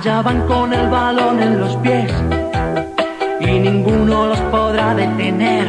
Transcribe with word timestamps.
Allá 0.00 0.22
van 0.22 0.46
con 0.46 0.72
el 0.72 0.88
balón 0.88 1.42
en 1.42 1.60
los 1.60 1.76
pies 1.76 2.10
y 3.38 3.58
ninguno 3.58 4.28
los 4.28 4.40
podrá 4.50 4.94
detener. 4.94 5.66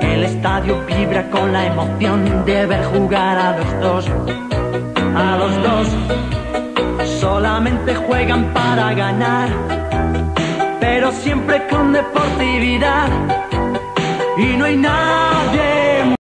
El 0.00 0.24
estadio 0.24 0.84
vibra 0.84 1.30
con 1.30 1.52
la 1.52 1.66
emoción 1.66 2.44
de 2.44 2.66
ver 2.66 2.84
jugar 2.86 3.38
a 3.38 3.56
los 3.56 3.80
dos. 3.80 4.06
A 5.14 5.36
los 5.36 5.54
dos 5.62 5.86
solamente 7.20 7.94
juegan 7.94 8.52
para 8.52 8.92
ganar, 8.94 9.48
pero 10.80 11.12
siempre 11.12 11.68
con 11.68 11.92
deportividad. 11.92 13.08
Y 14.36 14.56
no 14.56 14.64
hay 14.64 14.76
nadie. 14.76 16.16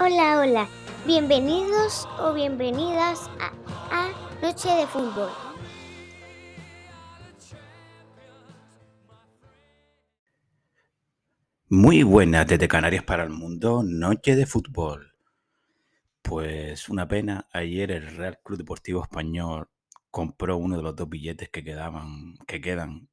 Hola, 0.00 0.40
hola. 0.40 0.66
Bienvenidos 1.06 2.08
o 2.18 2.32
bienvenidas 2.32 3.30
a, 3.38 3.52
a 3.94 4.23
Noche 4.44 4.68
de 4.68 4.86
Fútbol. 4.86 5.30
Muy 11.70 12.02
buenas 12.02 12.46
desde 12.46 12.68
Canarias 12.68 13.04
para 13.04 13.24
el 13.24 13.30
mundo, 13.30 13.82
noche 13.82 14.36
de 14.36 14.44
fútbol. 14.44 15.14
Pues 16.20 16.90
una 16.90 17.08
pena, 17.08 17.48
ayer 17.52 17.90
el 17.90 18.06
Real 18.18 18.38
Club 18.44 18.58
Deportivo 18.58 19.02
Español 19.02 19.70
compró 20.10 20.58
uno 20.58 20.76
de 20.76 20.82
los 20.82 20.94
dos 20.94 21.08
billetes 21.08 21.48
que 21.48 21.64
quedaban, 21.64 22.36
que 22.46 22.60
quedan 22.60 23.08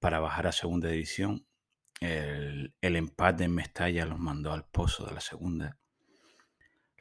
para 0.00 0.20
bajar 0.20 0.46
a 0.46 0.52
segunda 0.52 0.88
división. 0.88 1.46
El, 2.00 2.74
el 2.80 2.96
empate 2.96 3.44
en 3.44 3.54
Mestalla 3.54 4.06
los 4.06 4.18
mandó 4.18 4.54
al 4.54 4.64
pozo 4.64 5.04
de 5.04 5.12
la 5.12 5.20
segunda. 5.20 5.76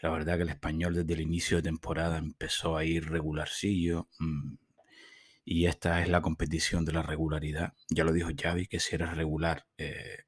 La 0.02 0.10
verdad 0.10 0.38
que 0.38 0.44
el 0.44 0.50
español 0.50 0.94
desde 0.96 1.14
el 1.14 1.22
inicio 1.22 1.58
de 1.58 1.64
temporada 1.64 2.18
empezó 2.18 2.78
a 2.78 2.86
ir 2.86 3.10
regularcillo. 3.10 4.08
mm, 4.20 4.56
Y 5.46 5.66
esta 5.68 6.02
es 6.02 6.10
la 6.10 6.22
competición 6.22 6.86
de 6.86 6.94
la 6.94 7.02
regularidad. 7.04 7.74
Ya 7.90 8.04
lo 8.04 8.14
dijo 8.14 8.30
Xavi, 8.36 8.68
que 8.68 8.80
si 8.80 8.96
eres 8.96 9.16
regular, 9.16 9.66
eh, 9.78 10.26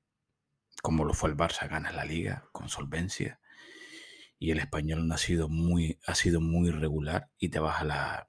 como 0.82 1.06
lo 1.06 1.14
fue 1.14 1.30
el 1.30 1.38
Barça, 1.38 1.70
ganas 1.70 1.96
la 1.96 2.06
liga 2.06 2.46
con 2.52 2.70
solvencia. 2.70 3.40
Y 4.40 4.52
el 4.52 4.59
español 4.59 5.12
ha 5.12 5.18
sido 5.18 5.50
muy, 5.50 6.00
ha 6.06 6.16
sido 6.16 6.41
muy 6.41 6.72
regular 6.72 7.30
y 7.40 7.50
te 7.50 7.59
vas 7.59 7.81
a 7.81 7.86
la, 7.86 8.28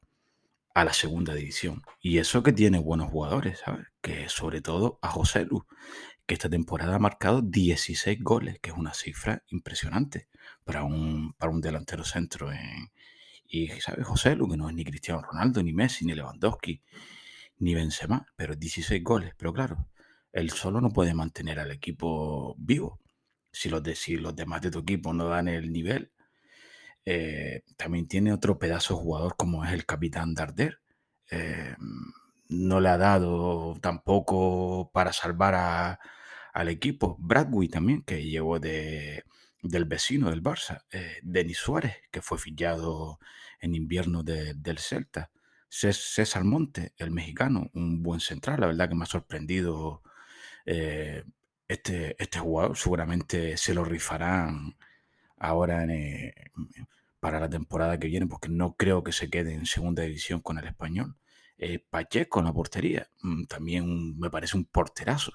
a 0.74 0.84
la 0.84 0.92
segunda 0.94 1.34
división. 1.34 1.82
Y 2.00 2.18
eso 2.18 2.42
que 2.42 2.52
tiene 2.52 2.78
buenos 2.78 3.10
jugadores, 3.10 3.60
¿sabes? 3.60 3.88
Que 4.02 4.28
sobre 4.28 4.60
todo 4.62 4.98
a 5.02 5.08
José 5.10 5.44
Lu, 5.46 5.66
que 6.28 6.34
esta 6.36 6.50
temporada 6.50 6.96
ha 6.96 7.00
marcado 7.00 7.42
16 7.42 8.22
goles, 8.22 8.60
que 8.60 8.70
es 8.72 8.76
una 8.78 8.94
cifra 8.94 9.44
impresionante 9.48 10.28
para 10.64 10.84
un, 10.84 11.34
para 11.34 11.52
un 11.52 11.62
delantero 11.62 12.04
centro. 12.04 12.52
en- 12.52 12.92
y, 13.48 13.68
¿sabes? 13.80 14.06
José 14.06 14.36
Lu, 14.36 14.48
que 14.50 14.56
no 14.58 14.68
es 14.70 14.74
ni 14.76 14.84
Cristiano 14.84 15.22
Ronaldo, 15.22 15.62
ni 15.62 15.72
Messi, 15.74 16.06
ni 16.06 16.14
Lewandowski, 16.14 16.82
ni 17.58 17.74
Benzema, 17.74 18.26
pero 18.36 18.54
16 18.56 19.02
goles. 19.04 19.34
Pero 19.36 19.52
claro, 19.52 19.88
él 20.32 20.50
solo 20.50 20.80
no 20.80 20.90
puede 20.90 21.14
mantener 21.14 21.58
al 21.60 21.70
equipo 21.72 22.54
vivo. 22.58 23.00
Si 23.52 23.68
los, 23.70 23.82
si 23.98 24.16
los 24.16 24.36
demás 24.36 24.62
de 24.62 24.70
tu 24.70 24.80
equipo 24.80 25.12
no 25.14 25.26
dan 25.28 25.48
el 25.48 25.72
nivel, 25.72 26.12
eh, 27.04 27.62
también 27.76 28.06
tiene 28.08 28.32
otro 28.32 28.58
pedazo 28.58 28.94
de 28.94 29.00
jugador 29.02 29.36
como 29.36 29.64
es 29.64 29.72
el 29.72 29.86
capitán 29.86 30.34
Darder. 30.34 30.80
Eh, 31.30 31.74
no 32.48 32.80
le 32.80 32.88
ha 32.88 32.98
dado 32.98 33.76
tampoco 33.80 34.90
para 34.92 35.12
salvar 35.12 35.54
a- 35.54 35.98
al 36.60 36.68
equipo. 36.68 37.16
Bradway 37.20 37.68
también, 37.68 38.02
que 38.02 38.24
llegó 38.24 38.58
de, 38.60 39.24
del 39.62 39.84
vecino 39.86 40.30
del 40.30 40.42
Barça. 40.42 40.84
Eh, 40.90 41.18
Denis 41.22 41.58
Suárez, 41.58 41.94
que 42.10 42.22
fue 42.22 42.38
fichado 42.38 43.18
en 43.60 43.74
invierno 43.74 44.22
de- 44.22 44.54
del 44.54 44.78
Celta. 44.78 45.30
Cés- 45.70 46.12
César 46.14 46.44
Monte, 46.44 46.92
el 46.96 47.10
mexicano, 47.10 47.70
un 47.74 48.02
buen 48.02 48.20
central. 48.20 48.60
La 48.60 48.66
verdad 48.68 48.88
que 48.88 48.94
me 48.96 49.04
ha 49.04 49.06
sorprendido 49.06 50.02
eh, 50.66 51.24
este, 51.68 52.16
este 52.22 52.38
jugador. 52.40 52.76
Seguramente 52.76 53.56
se 53.56 53.74
lo 53.74 53.84
rifarán 53.84 54.76
ahora 55.38 55.84
eh, 55.86 56.34
para 57.20 57.40
la 57.40 57.48
temporada 57.50 57.98
que 57.98 58.08
viene, 58.08 58.26
porque 58.26 58.48
no 58.48 58.74
creo 58.76 59.02
que 59.02 59.12
se 59.12 59.28
quede 59.30 59.54
en 59.54 59.66
segunda 59.66 60.02
división 60.04 60.40
con 60.40 60.58
el 60.58 60.66
español. 60.66 61.16
Eh, 61.58 61.80
Pacheco 61.90 62.38
en 62.40 62.46
la 62.46 62.52
portería, 62.52 63.08
mm, 63.22 63.44
también 63.46 64.18
me 64.18 64.30
parece 64.30 64.56
un 64.56 64.64
porterazo. 64.64 65.32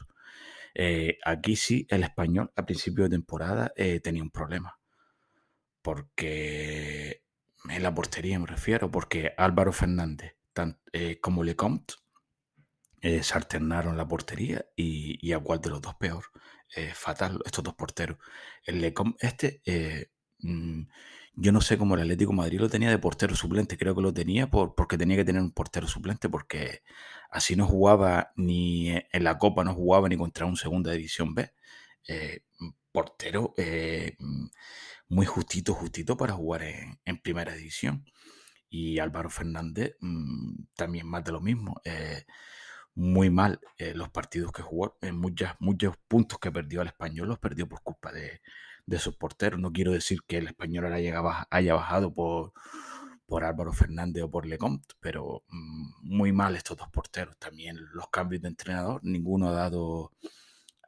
Eh, 0.75 1.17
aquí 1.25 1.55
sí, 1.55 1.87
el 1.89 2.03
español 2.03 2.51
a 2.55 2.65
principio 2.65 3.05
de 3.05 3.11
temporada 3.11 3.73
eh, 3.75 3.99
tenía 3.99 4.23
un 4.23 4.31
problema, 4.31 4.79
porque 5.81 7.23
en 7.69 7.83
la 7.83 7.93
portería 7.93 8.39
me 8.39 8.47
refiero, 8.47 8.89
porque 8.91 9.33
Álvaro 9.37 9.71
Fernández 9.73 10.35
tan- 10.53 10.79
eh, 10.93 11.19
como 11.21 11.43
Lecomte 11.43 11.95
se 13.01 13.33
alternaron 13.35 13.97
la 13.97 14.07
portería 14.07 14.65
y, 14.75 15.17
y 15.27 15.33
a 15.33 15.39
cuál 15.39 15.59
de 15.61 15.69
los 15.69 15.81
dos 15.81 15.95
peor. 15.95 16.23
Fatal, 16.95 17.39
estos 17.45 17.63
dos 17.63 17.75
porteros. 17.75 18.17
El 18.65 18.81
Lecom, 18.81 19.13
este, 19.19 19.61
yo 21.35 21.51
no 21.51 21.61
sé 21.61 21.77
cómo 21.77 21.95
el 21.95 22.01
Atlético 22.01 22.33
Madrid 22.33 22.59
lo 22.59 22.69
tenía 22.69 22.89
de 22.89 22.99
portero 22.99 23.35
suplente, 23.35 23.77
creo 23.77 23.95
que 23.95 24.01
lo 24.01 24.13
tenía 24.13 24.49
por, 24.49 24.75
porque 24.75 24.97
tenía 24.97 25.17
que 25.17 25.25
tener 25.25 25.41
un 25.41 25.51
portero 25.51 25.87
suplente, 25.87 26.29
porque 26.29 26.83
así 27.31 27.55
no 27.55 27.65
jugaba 27.67 28.31
ni 28.35 28.89
en 28.91 29.23
la 29.23 29.37
Copa, 29.37 29.63
no 29.63 29.73
jugaba 29.73 30.09
ni 30.09 30.17
contra 30.17 30.45
un 30.45 30.57
Segunda 30.57 30.91
División 30.91 31.33
B. 31.33 31.51
Eh, 32.07 32.41
mm, 32.59 32.69
portero 32.91 33.53
eh, 33.57 34.15
mm, 34.19 34.47
muy 35.09 35.25
justito, 35.25 35.73
justito 35.73 36.17
para 36.17 36.33
jugar 36.33 36.63
en, 36.63 37.17
Primera 37.21 37.53
División. 37.53 38.05
Y 38.69 38.99
Álvaro 38.99 39.29
Fernández 39.29 39.95
mm, 40.01 40.65
también 40.75 41.07
más 41.07 41.23
de 41.23 41.31
lo 41.31 41.41
mismo. 41.41 41.81
eh, 41.85 42.25
muy 42.95 43.31
mal 43.31 43.59
los 43.95 44.09
partidos 44.09 44.51
que 44.51 44.61
jugó, 44.61 44.97
en 45.01 45.17
muchas, 45.17 45.55
muchos 45.59 45.97
puntos 46.07 46.37
que 46.39 46.51
perdió 46.51 46.81
el 46.81 46.89
español 46.89 47.27
los 47.29 47.39
perdió 47.39 47.67
por 47.67 47.81
culpa 47.81 48.11
de, 48.11 48.41
de 48.85 48.99
sus 48.99 49.15
porteros. 49.15 49.59
No 49.59 49.71
quiero 49.73 49.91
decir 49.91 50.19
que 50.27 50.37
el 50.37 50.47
español 50.47 50.91
haya, 50.93 51.21
baj- 51.21 51.47
haya 51.49 51.73
bajado 51.75 52.13
por, 52.13 52.53
por 53.27 53.43
Álvaro 53.43 53.73
Fernández 53.73 54.23
o 54.23 54.31
por 54.31 54.45
Lecomte, 54.45 54.95
pero 54.99 55.43
mm, 55.49 56.15
muy 56.17 56.31
mal 56.33 56.55
estos 56.55 56.77
dos 56.77 56.89
porteros. 56.89 57.37
También 57.39 57.77
los 57.93 58.09
cambios 58.09 58.41
de 58.41 58.49
entrenador, 58.49 59.01
ninguno 59.03 59.49
ha 59.49 59.53
dado, 59.53 60.11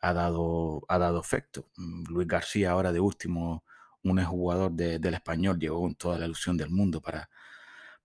ha 0.01 0.13
dado, 0.13 0.83
ha 0.87 0.97
dado 0.99 1.19
efecto. 1.19 1.69
Mm, 1.77 2.05
Luis 2.09 2.27
García 2.27 2.71
ahora 2.71 2.91
de 2.91 2.99
último, 2.99 3.63
un 4.03 4.23
jugador 4.23 4.71
del 4.73 5.13
español, 5.15 5.59
llegó 5.59 5.81
con 5.81 5.95
toda 5.95 6.19
la 6.19 6.25
ilusión 6.25 6.57
del 6.57 6.69
mundo 6.69 7.01
para, 7.01 7.29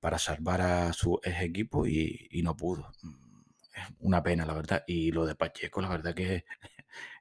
para 0.00 0.18
salvar 0.18 0.60
a 0.62 0.92
su 0.92 1.20
ex 1.22 1.42
equipo 1.42 1.86
y, 1.86 2.28
y 2.30 2.42
no 2.42 2.56
pudo. 2.56 2.90
Mm, 3.02 3.14
Es 3.74 3.84
una 4.00 4.22
pena, 4.22 4.46
la 4.46 4.54
verdad. 4.54 4.84
Y 4.86 5.12
lo 5.12 5.26
de 5.26 5.34
Pacheco, 5.36 5.80
la 5.82 5.88
verdad 5.90 6.14
que 6.14 6.44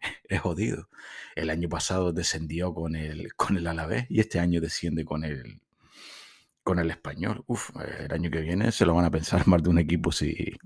es 0.23 0.39
jodido. 0.41 0.89
El 1.35 1.49
año 1.49 1.69
pasado 1.69 2.13
descendió 2.13 2.73
con 2.73 2.95
el, 2.95 3.33
con 3.35 3.57
el 3.57 3.67
Alavés 3.67 4.05
y 4.09 4.19
este 4.19 4.39
año 4.39 4.61
desciende 4.61 5.05
con 5.05 5.23
el, 5.23 5.61
con 6.63 6.79
el 6.79 6.89
español. 6.91 7.43
Uf, 7.47 7.71
el 7.99 8.11
año 8.13 8.29
que 8.29 8.41
viene 8.41 8.71
se 8.71 8.85
lo 8.85 8.93
van 8.93 9.05
a 9.05 9.11
pensar 9.11 9.47
más 9.47 9.63
de 9.63 9.69
un 9.69 9.79
equipo 9.79 10.11
si, 10.11 10.57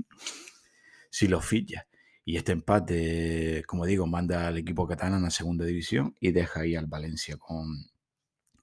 si 1.09 1.27
lo 1.27 1.41
ficha. 1.41 1.87
Y 2.25 2.37
este 2.37 2.53
empate, 2.53 3.63
como 3.67 3.85
digo, 3.85 4.07
manda 4.07 4.47
al 4.47 4.57
equipo 4.57 4.87
catalán 4.87 5.25
a 5.25 5.29
segunda 5.29 5.65
división 5.65 6.15
y 6.19 6.31
deja 6.31 6.61
ahí 6.61 6.75
al 6.75 6.87
Valencia 6.87 7.37
con, 7.37 7.89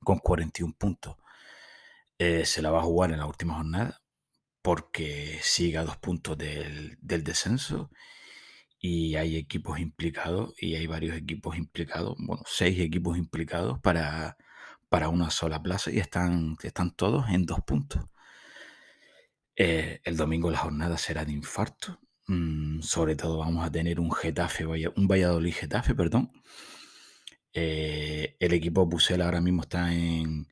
con 0.03 0.19
41 0.19 0.75
puntos. 0.79 1.17
Eh, 2.19 2.45
se 2.47 2.63
la 2.63 2.71
va 2.71 2.81
a 2.81 2.85
jugar 2.85 3.13
en 3.13 3.19
la 3.19 3.27
última 3.27 3.55
jornada 3.55 4.03
porque 4.63 5.39
sigue 5.43 5.79
a 5.79 5.85
dos 5.85 5.97
puntos 5.99 6.37
del, 6.37 6.99
del 7.01 7.25
descenso 7.25 7.91
y 8.81 9.17
hay 9.17 9.37
equipos 9.37 9.79
implicados 9.79 10.55
y 10.61 10.75
hay 10.75 10.87
varios 10.87 11.17
equipos 11.17 11.57
implicados, 11.57 12.17
bueno, 12.19 12.43
seis 12.47 12.81
equipos 12.81 13.19
implicados 13.19 13.79
para, 13.81 14.39
para 14.89 15.11
una 15.11 15.31
sola 15.31 15.63
plaza 15.63 15.91
y 15.93 15.99
están, 15.99 16.57
están 16.63 16.91
todos 16.93 17.29
en 17.31 17.45
dos 17.47 17.61
puntos. 17.61 18.03
Eh, 19.57 20.01
el 20.05 20.17
domingo 20.17 20.51
la 20.51 20.59
jornada 20.59 20.97
será 20.99 21.25
de 21.25 21.33
infarto. 21.33 22.01
mm, 22.29 22.81
sobre 22.83 23.17
todo 23.17 23.39
vamos 23.39 23.65
a 23.67 23.71
tener 23.71 24.01
un 24.01 24.11
Getafe, 24.13 24.65
un 24.67 25.07
Valladolid 25.09 25.53
Getafe, 25.55 25.95
perdón. 25.95 26.31
Eh, 27.53 28.37
el 28.39 28.53
equipo 28.53 28.89
Pucela 28.89 29.25
ahora 29.25 29.41
mismo 29.41 29.63
está 29.63 29.93
en, 29.93 30.47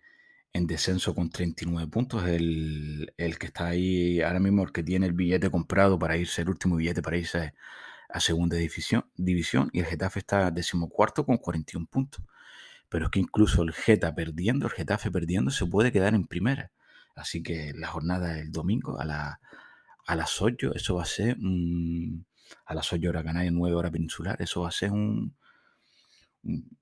en 0.52 0.66
descenso 0.66 1.14
con 1.14 1.30
39 1.30 1.90
puntos. 1.90 2.26
El, 2.28 3.14
el 3.16 3.38
que 3.38 3.46
está 3.46 3.68
ahí 3.68 4.20
ahora 4.20 4.40
mismo, 4.40 4.64
el 4.64 4.72
que 4.72 4.82
tiene 4.82 5.06
el 5.06 5.12
billete 5.14 5.50
comprado 5.50 5.98
para 5.98 6.16
irse, 6.16 6.42
el 6.42 6.50
último 6.50 6.76
billete 6.76 7.02
para 7.02 7.16
irse 7.18 7.54
a 8.08 8.20
segunda 8.20 8.56
división, 8.56 9.04
división 9.16 9.70
y 9.72 9.80
el 9.80 9.86
Getafe 9.86 10.20
está 10.20 10.50
decimocuarto 10.50 11.24
con 11.26 11.36
41 11.38 11.86
puntos. 11.86 12.24
Pero 12.88 13.06
es 13.06 13.10
que 13.10 13.20
incluso 13.20 13.62
el 13.62 13.72
Geta 13.72 14.14
perdiendo, 14.14 14.66
el 14.66 14.72
Getafe 14.72 15.10
perdiendo, 15.10 15.50
se 15.50 15.66
puede 15.66 15.92
quedar 15.92 16.14
en 16.14 16.26
primera. 16.26 16.72
Así 17.14 17.42
que 17.42 17.72
la 17.74 17.88
jornada 17.88 18.34
del 18.34 18.50
domingo 18.52 18.98
a, 19.00 19.04
la, 19.04 19.40
a 20.06 20.16
las 20.16 20.40
8, 20.42 20.74
eso 20.74 20.96
va 20.96 21.02
a 21.02 21.06
ser 21.06 21.36
un- 21.38 22.26
a 22.66 22.74
las 22.74 22.92
8 22.92 23.08
horas 23.10 23.24
canaria, 23.24 23.50
9 23.50 23.76
horas 23.76 23.92
peninsular, 23.92 24.40
eso 24.40 24.62
va 24.62 24.68
a 24.68 24.72
ser 24.72 24.92
un, 24.92 25.34
un- 26.42 26.78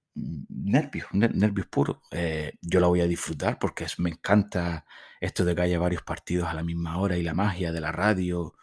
nervios, 0.48 1.08
ner- 1.12 1.34
nervios 1.34 1.66
puros. 1.66 1.98
Eh, 2.10 2.54
yo 2.62 2.80
la 2.80 2.86
voy 2.86 3.00
a 3.00 3.06
disfrutar 3.06 3.58
porque 3.58 3.84
es- 3.84 3.98
me 3.98 4.10
encanta 4.10 4.84
esto 5.20 5.44
de 5.44 5.54
que 5.54 5.62
haya 5.62 5.78
varios 5.78 6.02
partidos 6.02 6.48
a 6.48 6.54
la 6.54 6.62
misma 6.62 6.98
hora 6.98 7.16
y 7.16 7.22
la 7.22 7.34
magia 7.34 7.72
de 7.72 7.80
la 7.80 7.92
radio, 7.92 8.54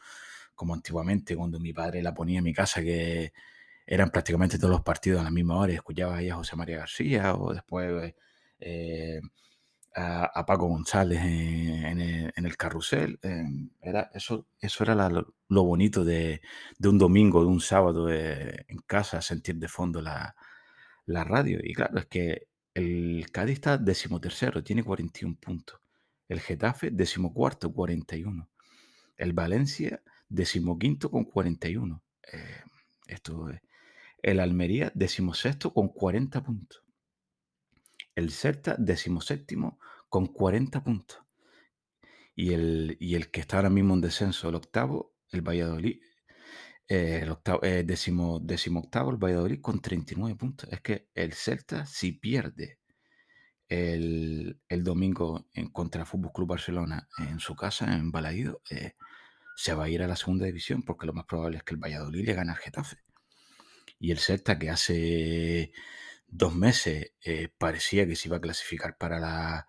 como 0.56 0.74
antiguamente 0.74 1.36
cuando 1.36 1.60
mi 1.60 1.74
padre 1.74 2.02
la 2.02 2.14
ponía 2.14 2.40
en 2.40 2.44
mi 2.46 2.54
casa, 2.54 2.82
que 2.82 3.34
eran 3.86 4.10
prácticamente 4.12 4.58
todos 4.58 4.72
los 4.72 4.82
partidos 4.82 5.22
a 5.22 5.24
la 5.26 5.32
misma 5.32 5.58
hora 5.58 5.74
y 5.74 5.76
escuchaba 5.76 6.18
ahí 6.18 6.30
a 6.30 6.36
José 6.36 6.56
María 6.56 6.78
García 6.78 7.36
o 7.36 7.54
después 7.54 8.14
eh, 8.60 9.22
a, 9.96 10.46
Paco 10.46 10.68
González 10.68 11.20
en, 11.22 12.00
el, 12.46 12.58
carrusel. 12.58 13.20
era, 13.82 14.10
eso, 14.14 14.48
eso 14.60 14.84
era 14.84 15.10
lo 15.10 15.64
bonito 15.64 16.04
de, 16.04 16.42
de 16.78 16.90
un 16.90 16.98
domingo, 16.98 17.42
de 17.42 17.48
un 17.48 17.62
sábado 17.62 18.12
eh, 18.12 18.66
en 18.68 18.78
casa, 18.80 19.22
sentir 19.22 19.56
de 19.58 19.68
fondo 19.68 20.02
la, 20.02 20.36
la 21.06 21.24
radio. 21.24 21.60
Y 21.64 21.74
claro, 21.74 22.00
es 22.00 22.06
que 22.08 22.48
el 22.74 23.30
Cádiz 23.32 23.56
está 23.56 23.78
decimotercero, 23.78 24.64
tiene 24.64 24.84
41 24.84 25.36
puntos. 25.40 25.80
El 26.28 26.40
Getafe, 26.40 26.90
decimocuarto, 26.92 27.72
41. 27.72 28.50
El 29.18 29.34
Valencia, 29.34 30.02
decimoquinto 30.33 31.12
con 31.12 31.25
41. 31.25 32.03
Eh, 32.31 32.62
esto 33.07 33.50
es. 33.50 33.62
El 34.21 34.39
Almería, 34.39 34.91
decimosexto 34.95 35.74
con 35.74 35.89
40 35.89 36.44
puntos. 36.44 36.83
El 38.15 38.31
Celta, 38.31 38.75
decimoséptimo 38.77 39.80
con 40.09 40.27
40 40.27 40.83
puntos. 40.83 41.19
Y 42.35 42.53
el, 42.53 42.97
y 43.00 43.15
el 43.15 43.30
que 43.30 43.41
está 43.41 43.57
ahora 43.57 43.69
mismo 43.69 43.94
en 43.94 44.01
descenso, 44.01 44.50
el 44.50 44.56
octavo, 44.56 45.13
el 45.31 45.41
Valladolid, 45.41 46.01
eh, 46.88 47.19
el 47.21 47.30
octavo, 47.30 47.59
eh, 47.63 47.83
décimo, 47.83 48.39
décimo 48.39 48.80
octavo, 48.80 49.12
el 49.12 49.18
Valladolid 49.18 49.62
con 49.62 49.81
39 49.81 50.35
puntos. 50.35 50.69
Es 50.71 50.81
que 50.81 51.09
el 51.13 51.33
Celta, 51.33 51.85
si 51.85 52.13
pierde 52.13 52.80
el, 53.68 54.59
el 54.68 54.83
domingo 54.83 55.47
en 55.53 55.69
contra 55.69 56.06
Fútbol 56.06 56.31
Club 56.33 56.50
Barcelona 56.50 57.07
en 57.19 57.39
su 57.39 57.56
casa, 57.56 57.94
en 57.94 58.12
Balaído, 58.12 58.62
eh, 58.71 58.94
se 59.56 59.74
va 59.74 59.86
a 59.86 59.90
ir 59.90 60.02
a 60.04 60.08
la 60.08 60.16
segunda 60.16 60.46
división 60.46 60.84
porque 60.84 61.06
lo 61.06 61.14
más 61.14 61.26
probable 61.26 61.58
es 61.58 61.64
que 61.64 61.74
el 61.76 61.82
Valladolid 61.82 62.26
le 62.26 62.34
gane 62.34 62.52
al 62.52 62.58
Getafe. 62.58 62.98
Y 64.00 64.12
el 64.12 64.20
Celta, 64.20 64.60
que 64.60 64.70
hace 64.70 65.72
dos 66.28 66.56
meses 66.56 67.14
eh, 67.24 67.50
parecía 67.58 68.08
que 68.08 68.16
se 68.16 68.28
iba 68.30 68.38
a 68.38 68.42
clasificar 68.42 68.98
para 68.98 69.20
la 69.20 69.68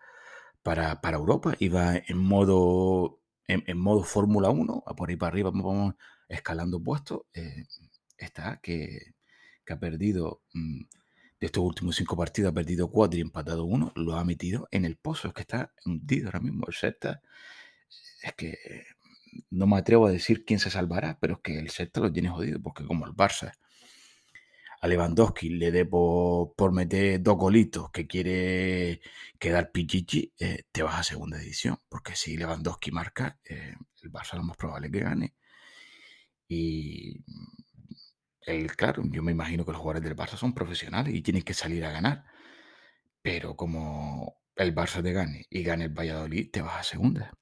para, 0.62 1.00
para 1.02 1.18
Europa, 1.18 1.54
iba 1.60 1.96
en 1.96 2.18
modo 2.18 3.20
en, 3.46 3.78
modo 3.78 4.02
Fórmula 4.04 4.50
1, 4.50 4.84
a 4.86 4.96
por 4.96 5.10
ahí 5.10 5.16
para 5.16 5.28
arriba, 5.28 5.50
vamos 5.52 5.94
escalando 6.28 6.82
puestos. 6.82 7.22
eh, 7.34 7.66
está 8.18 8.60
que, 8.62 9.14
que 9.64 9.72
ha 9.72 9.78
perdido 9.78 10.42
mm, 10.54 10.82
de 11.40 11.46
estos 11.46 11.62
últimos 11.64 11.96
cinco 11.96 12.16
partidos, 12.16 12.50
ha 12.52 12.54
perdido 12.54 12.90
cuatro 12.90 13.18
y 13.18 13.22
empatado 13.22 13.64
uno, 13.64 13.92
lo 13.96 14.16
ha 14.16 14.24
metido 14.24 14.68
en 14.70 14.84
el 14.84 14.96
pozo, 14.96 15.28
es 15.28 15.34
que 15.34 15.42
está 15.42 15.72
hundido 15.84 16.28
ahora 16.28 16.40
mismo. 16.40 16.66
El 16.66 16.74
Celta 16.74 17.22
es 18.22 18.32
que 18.34 18.56
no 19.50 19.66
me 19.66 19.78
atrevo 19.78 20.06
a 20.06 20.12
decir 20.12 20.44
quién 20.44 20.58
se 20.60 20.70
salvará, 20.70 21.18
pero 21.20 21.34
es 21.34 21.40
que 21.42 21.58
el 21.58 21.70
Celta 21.70 22.00
lo 22.00 22.12
tiene 22.12 22.28
jodido, 22.30 22.60
porque 22.60 22.84
como 22.84 23.06
el 23.06 23.12
Barça 23.12 23.52
a 24.80 24.88
Lewandowski 24.88 25.48
le 25.48 25.70
dé 25.72 25.86
por, 25.86 26.54
por 26.54 26.72
meter 26.72 27.22
dos 27.22 27.36
golitos 27.38 27.90
que 27.90 28.06
quiere 28.06 29.00
quedar 29.38 29.72
pichichi, 29.72 30.32
eh, 30.38 30.64
te 30.70 30.82
vas 30.82 31.00
a 31.00 31.02
segunda 31.02 31.38
división, 31.38 31.78
porque 31.88 32.14
si 32.14 32.36
Lewandowski 32.36 32.90
marca, 32.90 33.38
eh, 33.44 33.74
el 34.02 34.12
Barça 34.12 34.36
lo 34.36 34.42
más 34.42 34.58
probable 34.58 34.88
es 34.88 34.92
que 34.92 35.00
gane. 35.00 35.34
Y 36.48 37.24
el, 38.42 38.76
claro, 38.76 39.02
yo 39.06 39.22
me 39.22 39.32
imagino 39.32 39.64
que 39.64 39.72
los 39.72 39.80
jugadores 39.80 40.02
del 40.04 40.16
Barça 40.16 40.36
son 40.36 40.54
profesionales 40.54 41.14
y 41.14 41.22
tienen 41.22 41.42
que 41.42 41.54
salir 41.54 41.84
a 41.84 41.90
ganar. 41.90 42.24
Pero 43.22 43.56
como 43.56 44.36
el 44.56 44.74
Barça 44.74 45.02
te 45.02 45.12
gane 45.12 45.46
y 45.50 45.62
gane 45.62 45.84
el 45.84 45.98
Valladolid, 45.98 46.50
te 46.50 46.62
vas 46.62 46.80
a 46.80 46.84
segunda. 46.84 47.32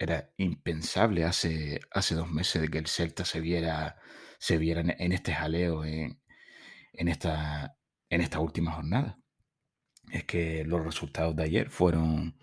Era 0.00 0.32
impensable 0.38 1.24
hace, 1.24 1.80
hace 1.92 2.14
dos 2.14 2.30
meses 2.32 2.62
de 2.62 2.68
que 2.68 2.78
el 2.78 2.86
Celta 2.86 3.26
se 3.26 3.40
viera, 3.40 3.98
se 4.38 4.56
viera 4.56 4.80
en, 4.80 5.12
este 5.12 5.34
jaleo 5.34 5.84
en, 5.84 6.18
en 6.94 7.08
esta, 7.08 7.76
en 8.10 8.22
última 8.40 8.72
jornada. 8.72 9.18
Es 10.10 10.24
que 10.24 10.64
los 10.64 10.84
resultados 10.84 11.36
de 11.36 11.44
ayer 11.44 11.70
fueron 11.70 12.38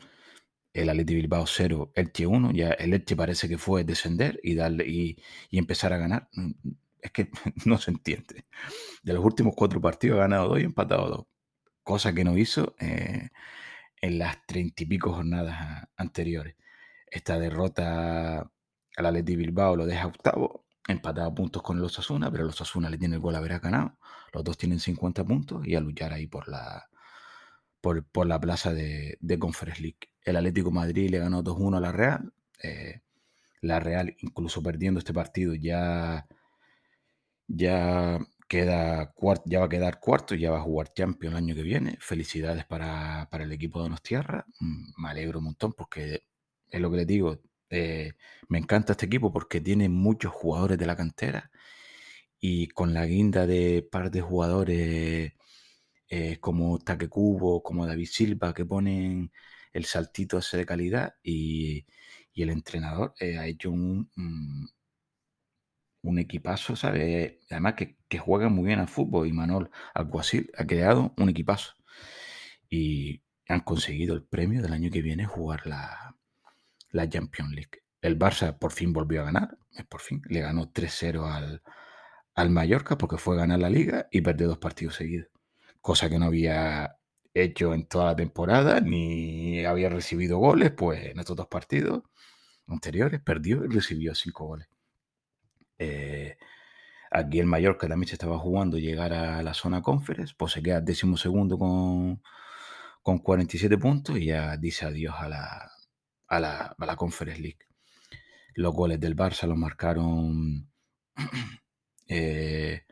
el 0.74 0.89
Atleti 0.89 1.15
Bilbao 1.15 1.48
0, 1.48 1.92
Elche 1.95 2.27
1. 2.27 2.51
Ya 2.54 2.71
el 2.71 2.94
Elche 2.94 3.15
parece 3.15 3.50
que 3.50 3.57
fue 3.57 3.83
descender 3.83 4.39
y, 4.44 4.56
darle, 4.56 4.86
y, 4.88 5.18
y 5.50 5.57
empezar 5.59 5.94
a 5.94 5.98
ganar. 5.98 6.30
Mm, 6.33 6.51
Es 7.01 7.12
que 7.12 7.30
no 7.65 7.77
se 7.80 7.92
entiende. 7.92 8.45
De 9.04 9.13
los 9.13 9.25
últimos 9.25 9.56
cuatro 9.56 9.81
partidos 9.81 10.18
ha 10.19 10.24
ganado 10.24 10.50
dos 10.50 10.59
y 10.62 10.63
empatado 10.63 11.09
dos. 11.09 11.27
Cosa 11.83 12.13
que 12.13 12.24
no 12.24 12.38
hizo 12.38 12.75
eh, 12.80 13.30
en 14.01 14.19
las 14.19 14.45
treinta 14.48 14.83
y 14.83 14.88
pico 14.88 15.13
jornadas 15.13 15.88
anteriores. 15.98 16.56
Esta 17.09 17.39
derrota 17.39 18.39
al 18.98 19.06
Atleti 19.06 19.36
Bilbao 19.36 19.75
lo 19.75 19.86
deja 19.86 20.07
octavo, 20.07 20.65
empatado 20.88 21.27
a 21.30 21.36
puntos 21.36 21.62
con 21.62 21.77
el 21.77 21.83
Osasuna, 21.83 22.31
pero 22.31 22.44
el 22.44 22.49
Osasuna 22.49 22.90
le 22.90 22.97
tiene 22.97 23.16
el 23.16 23.21
gol 23.21 23.35
a 23.35 23.40
haber 23.40 23.59
ganado. 23.59 23.97
Los 24.33 24.44
dos 24.44 24.57
tienen 24.57 24.80
50 24.80 25.23
puntos 25.23 25.66
y 25.66 25.76
a 25.76 25.80
luchar 25.81 26.14
ahí 26.14 26.28
por 26.28 26.47
la, 26.49 26.90
por, 27.81 28.06
por 28.06 28.28
la 28.28 28.40
plaza 28.40 28.73
de, 28.73 29.18
de 29.21 29.40
Conference 29.40 29.81
League. 29.81 29.99
El 30.23 30.37
Atlético 30.37 30.71
Madrid 30.71 31.09
le 31.09 31.19
ganó 31.19 31.44
2-1 31.44 31.78
a 31.78 31.81
la 31.81 31.92
Real. 31.92 32.33
eh, 32.64 33.02
la 33.61 33.80
Real, 33.80 34.16
incluso 34.21 34.64
perdiendo 34.64 34.99
este 34.99 35.14
partido, 35.14 35.56
ya, 35.56 36.28
ya, 37.47 38.19
queda 38.47 39.14
ya 39.45 39.59
va 39.59 39.66
a 39.66 39.69
quedar 39.69 39.99
cuarto, 39.99 40.35
ya 40.35 40.52
va 40.52 40.57
a 40.59 40.61
jugar 40.61 40.94
Champions 40.94 41.33
el 41.33 41.37
año 41.44 41.56
que 41.56 41.64
viene. 41.64 41.97
Felicidades 41.99 42.66
para, 42.66 43.28
para 43.31 43.44
el 43.44 43.52
equipo 43.52 43.80
de 43.80 43.83
Donostierra. 43.83 44.45
Mm, 44.59 45.02
Me 45.02 45.09
alegro 45.09 45.40
un 45.40 45.45
montón 45.45 45.73
porque 45.73 46.23
es 46.71 46.81
lo 46.81 46.92
que 46.92 46.97
les 46.97 47.07
digo. 47.07 47.40
eh, 47.69 48.14
me 48.50 48.57
encanta 48.59 48.94
este 48.94 49.06
equipo 49.07 49.31
porque 49.33 49.62
tiene 49.62 49.90
muchos 49.90 50.31
jugadores 50.33 50.78
de 50.78 50.86
la 50.86 50.95
cantera 50.95 51.52
y 52.40 52.68
con 52.69 52.94
la 52.94 53.06
guinda 53.06 53.47
de 53.47 53.88
par 53.92 54.12
de 54.12 54.21
jugadores 54.21 55.33
eh, 56.09 56.40
como 56.40 56.80
Taque 56.80 57.09
Cubo, 57.09 57.64
como 57.64 57.88
David 57.88 58.07
Silva, 58.07 58.54
que 58.54 58.66
ponen 58.66 59.31
el 59.74 59.86
saltito 59.86 60.40
ese 60.40 60.57
de 60.57 60.66
calidad 60.66 61.16
y, 61.24 61.86
y 62.33 62.44
el 62.44 62.50
entrenador 62.52 63.14
eh, 63.19 63.38
ha 63.38 63.47
hecho 63.47 63.71
un, 63.71 64.09
un- 64.18 64.69
un 66.04 66.19
equipazo, 66.19 66.76
¿sabes? 66.76 67.38
Además 67.50 67.74
que, 67.76 67.97
que 68.07 68.18
juega 68.19 68.50
muy 68.50 68.66
bien 68.68 68.80
al 68.80 68.88
fútbol 68.88 69.28
y 69.28 69.33
Manol 69.33 69.69
Alguacil 69.94 70.52
ha 70.57 70.66
creado 70.66 71.14
un 71.18 71.30
equipazo 71.30 71.74
y 72.69 73.24
han 73.50 73.62
conseguido 73.62 74.16
el 74.16 74.24
premio 74.26 74.64
del 74.64 74.74
año 74.74 74.92
que 74.92 75.04
viene 75.04 75.26
jugar 75.28 75.68
la, 75.68 76.17
la 76.97 77.09
Champions 77.09 77.54
League. 77.54 77.83
El 78.01 78.19
Barça 78.19 78.57
por 78.57 78.71
fin 78.71 78.92
volvió 78.94 79.21
a 79.21 79.25
ganar, 79.25 79.57
eh, 79.77 79.83
por 79.83 80.01
fin, 80.01 80.21
le 80.27 80.42
ganó 80.42 80.71
3-0 80.73 81.25
al, 81.31 81.61
al 82.35 82.49
Mallorca 82.49 82.97
porque 82.97 83.18
fue 83.18 83.35
a 83.35 83.39
ganar 83.39 83.59
la 83.59 83.69
liga 83.69 84.07
y 84.11 84.21
perdió 84.21 84.47
dos 84.47 84.57
partidos 84.59 84.95
seguidos, 84.95 85.30
cosa 85.81 86.09
que 86.09 86.19
no 86.19 86.25
había 86.25 86.97
hecho 87.33 87.73
en 87.73 87.87
toda 87.87 88.06
la 88.06 88.16
temporada, 88.16 88.81
ni 88.81 89.66
había 89.66 89.89
recibido 89.89 90.39
goles, 90.39 90.71
pues 90.71 91.06
en 91.06 91.19
estos 91.19 91.35
dos 91.35 91.47
partidos 91.47 92.04
anteriores 92.68 93.21
perdió 93.21 93.63
y 93.66 93.69
recibió 93.69 94.16
cinco 94.16 94.45
goles. 94.45 94.68
Eh, 95.80 96.37
aquí 97.11 97.39
el 97.39 97.45
Mallorca 97.45 97.87
también 97.87 98.07
se 98.09 98.16
estaba 98.16 98.39
jugando 98.39 98.77
llegar 98.80 99.13
a 99.13 99.44
la 99.44 99.54
zona 99.54 99.81
conference, 99.81 100.33
pues 100.37 100.54
se 100.54 100.63
queda 100.63 100.81
décimo 100.81 101.18
segundo 101.18 101.57
con, 101.57 102.21
con 103.04 103.19
47 103.19 103.77
puntos 103.77 104.18
y 104.18 104.25
ya 104.27 104.57
dice 104.57 104.85
adiós 104.85 105.16
a 105.19 105.30
la, 105.30 105.71
a 106.28 106.40
la, 106.40 106.76
a 106.78 106.86
la 106.86 106.96
Conference 106.96 107.42
League. 107.42 107.68
Los 108.56 108.74
goles 108.74 109.00
del 109.00 109.16
Barça 109.16 109.48
los 109.48 109.57
marcaron 109.57 110.69
eh, 112.07 112.86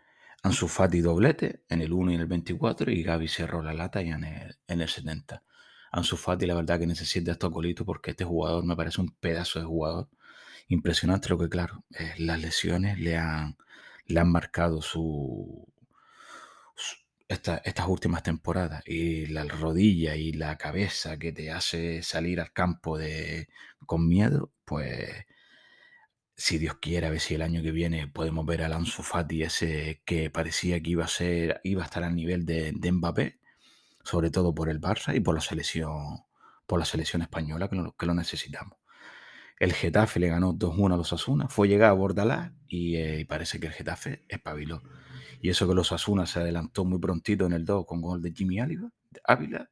Ansu 0.44 0.68
Fati 0.68 1.01
doblete 1.01 1.63
en 1.70 1.82
el 1.82 1.92
1 1.92 2.12
y 2.12 2.15
en 2.15 2.22
el 2.22 2.27
24 2.27 2.92
y 2.92 3.04
Gaby 3.04 3.27
cerró 3.27 3.63
la 3.63 3.74
lata 3.74 4.01
ya 4.01 4.15
en 4.15 4.25
el, 4.25 4.58
en 4.68 4.82
el 4.82 4.89
70. 4.89 5.44
Ansu 5.92 6.18
Fati 6.18 6.46
la 6.46 6.56
verdad 6.56 6.80
que 6.80 6.88
necesita 6.88 7.32
estos 7.32 7.51
golitos 7.51 7.86
porque 7.86 8.12
este 8.12 8.25
jugador 8.25 8.65
me 8.65 8.75
parece 8.75 9.01
un 9.01 9.10
pedazo 9.20 9.60
de 9.60 9.65
jugador. 9.65 10.10
Impresionante 10.68 11.30
lo 11.30 11.38
que 11.38 11.50
claro, 11.50 11.84
eh, 11.98 12.13
las 12.18 12.39
lesiones 12.39 13.00
le 13.00 13.18
han, 13.18 13.58
le 14.06 14.20
han 14.20 14.32
marcado 14.32 14.82
su, 14.82 15.68
estas 17.27 17.88
últimas 17.88 18.24
temporadas 18.24 18.84
y 18.86 19.27
la 19.27 19.46
rodilla 19.46 20.15
y 20.15 20.32
la 20.34 20.58
cabeza 20.58 21.17
que 21.17 21.32
te 21.32 21.51
hace 21.51 22.03
salir 22.03 22.39
al 22.39 22.51
campo 22.51 22.98
de, 22.98 23.48
con 23.86 24.08
miedo, 24.08 24.51
pues 24.65 25.25
si 26.36 26.58
Dios 26.58 26.75
quiere, 26.82 27.08
a 27.08 27.10
ver 27.10 27.20
si 27.20 27.36
el 27.36 27.41
año 27.41 27.62
que 27.63 27.72
viene 27.72 28.08
podemos 28.08 28.46
ver 28.46 28.62
al 28.63 28.74
Ansu 28.74 29.03
Fati 29.03 29.44
ese 29.44 30.01
que 30.05 30.29
parecía 30.29 30.82
que 30.82 30.91
iba 30.91 31.05
a 31.05 31.08
ser, 31.08 31.62
iba 31.63 31.82
a 31.84 31.86
estar 31.86 32.03
al 32.03 32.15
nivel 32.15 32.46
de, 32.46 32.74
de 32.74 32.91
Mbappé, 32.91 33.39
sobre 34.03 34.29
todo 34.32 34.53
por 34.53 34.70
el 34.70 34.82
Barça 34.82 35.15
y 35.15 35.20
por 35.22 35.36
la 35.36 35.41
selección, 35.41 36.24
por 36.67 36.79
la 36.79 36.86
selección 36.86 37.22
española 37.22 37.70
que 37.70 37.75
lo, 37.77 37.96
que 37.96 38.05
lo 38.05 38.13
necesitamos. 38.13 38.77
El 39.60 39.74
Getafe 39.74 40.20
le 40.20 40.27
ganó 40.27 40.53
2-1 40.53 40.94
a 40.94 40.98
los 40.98 41.13
Asuna, 41.13 41.48
fue 41.48 41.70
llegar 41.70 41.89
a 41.89 41.94
Bordalás 41.94 42.51
y 42.67 42.98
eh, 42.98 43.25
parece 43.27 43.60
que 43.60 43.67
el 43.67 43.74
Getafe 43.74 44.25
espabiló. 44.27 44.82
Y 45.46 45.50
eso 45.50 45.68
que 45.68 45.75
los 45.75 45.92
Asuna 45.92 46.25
se 46.25 46.40
adelantó 46.40 46.86
muy 46.86 46.98
prontito 46.98 47.46
en 47.46 47.54
el 47.54 47.66
2 47.66 47.86
con 47.86 48.02
gol 48.02 48.20
de 48.20 48.32
Jimmy 48.32 48.58
Ávila, 48.60 49.70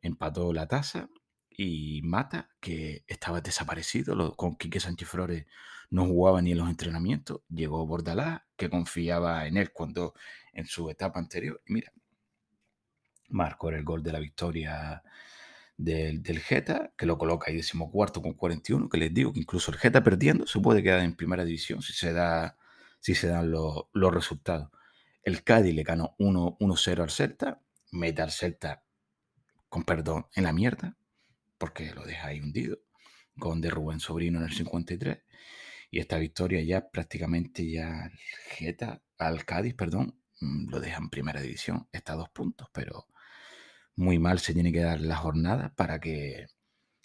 empató 0.00 0.52
la 0.52 0.68
tasa 0.68 1.08
y 1.50 2.02
Mata, 2.04 2.50
que 2.60 3.02
estaba 3.08 3.40
desaparecido, 3.40 4.36
con 4.36 4.54
Quique 4.54 4.78
Sánchez 4.78 5.08
Flores 5.08 5.46
no 5.90 6.06
jugaba 6.06 6.40
ni 6.40 6.52
en 6.52 6.58
los 6.58 6.68
entrenamientos, 6.68 7.40
llegó 7.48 7.84
Bordalás, 7.84 8.42
que 8.54 8.70
confiaba 8.70 9.48
en 9.48 9.56
él 9.56 9.72
cuando 9.72 10.14
en 10.52 10.66
su 10.66 10.88
etapa 10.88 11.18
anterior, 11.18 11.60
mira, 11.66 11.92
marcó 13.28 13.70
el 13.70 13.82
gol 13.82 14.04
de 14.04 14.12
la 14.12 14.20
victoria 14.20 15.02
del, 15.76 16.22
del 16.22 16.38
Geta, 16.38 16.92
que 16.96 17.06
lo 17.06 17.18
coloca 17.18 17.50
ahí 17.50 17.56
decimocuarto 17.56 18.22
con 18.22 18.34
41, 18.34 18.88
que 18.88 18.98
les 18.98 19.12
digo 19.12 19.32
que 19.32 19.40
incluso 19.40 19.72
el 19.72 19.78
Geta 19.78 20.04
perdiendo 20.04 20.46
se 20.46 20.60
puede 20.60 20.80
quedar 20.80 21.00
en 21.00 21.16
primera 21.16 21.44
división 21.44 21.82
si 21.82 21.92
se, 21.92 22.12
da, 22.12 22.56
si 23.00 23.16
se 23.16 23.26
dan 23.26 23.50
los 23.50 24.14
resultados. 24.14 24.70
El 25.26 25.42
Cádiz 25.42 25.74
le 25.74 25.82
ganó 25.82 26.14
1-0 26.20 27.02
al 27.02 27.10
Celta, 27.10 27.60
mete 27.90 28.22
al 28.22 28.30
Celta, 28.30 28.84
con 29.68 29.82
perdón, 29.82 30.28
en 30.36 30.44
la 30.44 30.52
mierda, 30.52 30.96
porque 31.58 31.92
lo 31.92 32.04
deja 32.04 32.28
ahí 32.28 32.40
hundido, 32.40 32.78
con 33.36 33.60
de 33.60 33.68
Rubén 33.68 33.98
Sobrino 33.98 34.38
en 34.38 34.44
el 34.44 34.52
53. 34.52 35.24
Y 35.90 35.98
esta 35.98 36.18
victoria 36.18 36.62
ya 36.62 36.88
prácticamente 36.88 37.68
ya 37.68 38.08
Geta, 38.50 39.02
al 39.18 39.44
Cádiz, 39.44 39.74
perdón, 39.74 40.16
mm, 40.40 40.70
lo 40.70 40.78
deja 40.78 40.98
en 40.98 41.10
primera 41.10 41.40
división. 41.40 41.88
Está 41.90 42.12
a 42.12 42.16
dos 42.16 42.28
puntos, 42.30 42.68
pero 42.72 43.08
muy 43.96 44.20
mal 44.20 44.38
se 44.38 44.54
tiene 44.54 44.70
que 44.70 44.82
dar 44.82 45.00
la 45.00 45.16
jornada 45.16 45.74
para 45.74 45.98
que, 45.98 46.46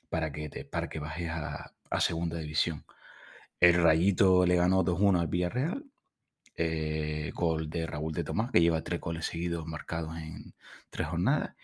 para 0.09 0.31
que, 0.31 0.47
te, 0.47 0.63
para 0.63 0.89
que 0.89 0.99
bajes 0.99 1.31
a 1.31 2.01
segunda 2.01 2.37
división. 2.37 2.85
El 3.59 3.75
Rayito 3.81 4.45
le 4.45 4.57
ganó 4.57 4.83
2-1 4.85 5.21
al 5.21 5.27
Villarreal. 5.27 5.91
Eh, 6.55 7.31
gol 7.33 7.69
de 7.69 7.85
Raúl 7.87 8.13
de 8.13 8.23
Tomás, 8.23 8.51
que 8.51 8.61
lleva 8.61 8.83
tres 8.83 8.99
goles 8.99 9.25
seguidos 9.25 9.65
marcados 9.65 10.17
en 10.17 10.53
tres 10.89 11.07
jornadas. 11.07 11.55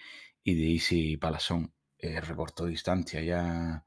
Y 0.43 0.55
de 0.55 0.63
Isi 0.63 1.17
Palazón 1.17 1.73
eh, 1.99 2.21
recortó 2.21 2.65
distancia 2.65 3.21
ya 3.21 3.85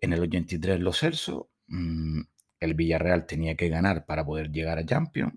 en 0.00 0.12
el 0.12 0.20
83 0.20 0.80
los 0.80 0.98
Celso. 0.98 1.50
Mm, 1.68 2.22
el 2.60 2.74
Villarreal 2.74 3.26
tenía 3.26 3.56
que 3.56 3.68
ganar 3.68 4.04
para 4.06 4.24
poder 4.24 4.50
llegar 4.52 4.78
a 4.78 4.86
Champions. 4.86 5.34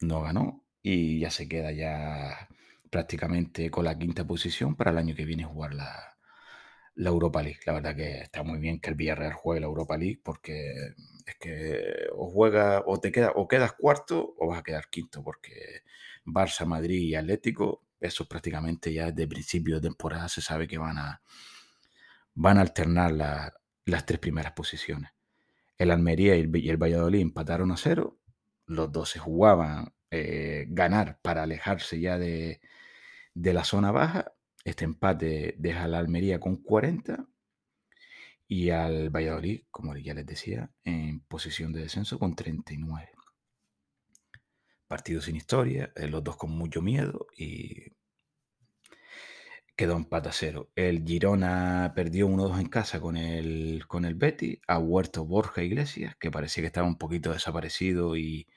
No 0.00 0.22
ganó 0.22 0.64
y 0.82 1.20
ya 1.20 1.30
se 1.30 1.48
queda 1.48 1.72
ya 1.72 2.48
prácticamente 2.90 3.70
con 3.70 3.84
la 3.84 3.98
quinta 3.98 4.26
posición 4.26 4.76
para 4.76 4.90
el 4.92 4.98
año 4.98 5.14
que 5.14 5.24
viene 5.24 5.44
jugar 5.44 5.74
la, 5.74 6.16
la 6.94 7.10
Europa 7.10 7.42
League. 7.42 7.60
La 7.66 7.72
verdad 7.74 7.96
que 7.96 8.20
está 8.20 8.42
muy 8.42 8.58
bien 8.58 8.80
que 8.80 8.90
el 8.90 8.96
Villarreal 8.96 9.32
juegue 9.34 9.60
la 9.60 9.66
Europa 9.66 9.96
League 9.96 10.20
porque 10.22 10.94
es 11.28 11.36
que 11.36 12.08
o 12.12 12.30
juega 12.30 12.82
o 12.86 12.98
te 13.00 13.12
queda 13.12 13.32
o 13.34 13.46
quedas 13.46 13.74
cuarto 13.74 14.34
o 14.38 14.48
vas 14.48 14.60
a 14.60 14.62
quedar 14.62 14.88
quinto 14.88 15.22
porque 15.22 15.82
Barça, 16.24 16.64
Madrid 16.66 17.00
y 17.00 17.14
Atlético, 17.14 17.82
eso 18.00 18.26
prácticamente 18.26 18.92
ya 18.92 19.10
desde 19.12 19.28
principio 19.28 19.76
de 19.76 19.88
temporada 19.88 20.28
se 20.28 20.40
sabe 20.40 20.66
que 20.66 20.78
van 20.78 20.98
a 20.98 21.20
van 22.34 22.58
a 22.58 22.62
alternar 22.62 23.12
las 23.84 24.06
tres 24.06 24.18
primeras 24.20 24.52
posiciones. 24.52 25.10
El 25.76 25.90
Almería 25.90 26.36
y 26.36 26.40
el, 26.40 26.56
y 26.56 26.70
el 26.70 26.76
Valladolid 26.76 27.20
empataron 27.20 27.72
a 27.72 27.76
cero. 27.76 28.18
Los 28.66 28.92
dos 28.92 29.10
se 29.10 29.18
jugaban 29.18 29.92
eh, 30.10 30.66
ganar 30.68 31.18
para 31.20 31.42
alejarse 31.42 32.00
ya 32.00 32.18
de, 32.18 32.60
de 33.34 33.52
la 33.52 33.64
zona 33.64 33.90
baja. 33.92 34.32
Este 34.64 34.84
empate 34.84 35.56
deja 35.58 35.84
a 35.84 35.88
la 35.88 35.98
Almería 35.98 36.40
con 36.40 36.56
40 36.56 37.26
y 38.48 38.70
al 38.70 39.10
Valladolid, 39.10 39.64
como 39.70 39.94
ya 39.96 40.14
les 40.14 40.26
decía, 40.26 40.70
en 40.84 41.20
posición 41.20 41.72
de 41.72 41.82
descenso 41.82 42.18
con 42.18 42.34
39. 42.34 43.10
Partido 44.88 45.20
sin 45.20 45.36
historia, 45.36 45.92
eh, 45.94 46.08
los 46.08 46.24
dos 46.24 46.36
con 46.36 46.50
mucho 46.52 46.80
miedo 46.80 47.26
y 47.36 47.92
quedó 49.76 49.96
empate 49.96 50.30
a 50.30 50.32
cero. 50.32 50.70
El 50.74 51.04
Girona 51.06 51.92
perdió 51.94 52.26
1-2 52.28 52.58
en 52.60 52.68
casa 52.68 53.00
con 53.00 53.16
el, 53.18 53.84
con 53.86 54.04
el 54.06 54.14
Betty. 54.14 54.60
Ha 54.66 54.78
huerto 54.78 55.26
Borja 55.26 55.62
Iglesias, 55.62 56.16
que 56.18 56.30
parecía 56.30 56.62
que 56.62 56.68
estaba 56.68 56.88
un 56.88 56.98
poquito 56.98 57.32
desaparecido 57.32 58.16
y 58.16 58.48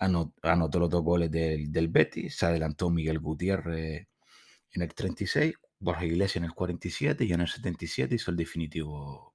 anotó, 0.00 0.80
los 0.80 0.90
dos 0.90 1.02
goles 1.04 1.30
del, 1.30 1.70
del 1.70 1.88
Betis, 1.88 2.36
se 2.36 2.46
adelantó 2.46 2.90
Miguel 2.90 3.20
Gutiérrez 3.20 4.08
en 4.72 4.82
el 4.82 4.94
36, 4.94 5.54
Borja 5.82 6.04
Iglesias 6.04 6.36
en 6.36 6.44
el 6.44 6.54
47 6.54 7.24
y 7.24 7.32
en 7.32 7.40
el 7.40 7.48
77 7.48 8.14
hizo 8.14 8.30
el 8.30 8.36
definitivo 8.36 9.34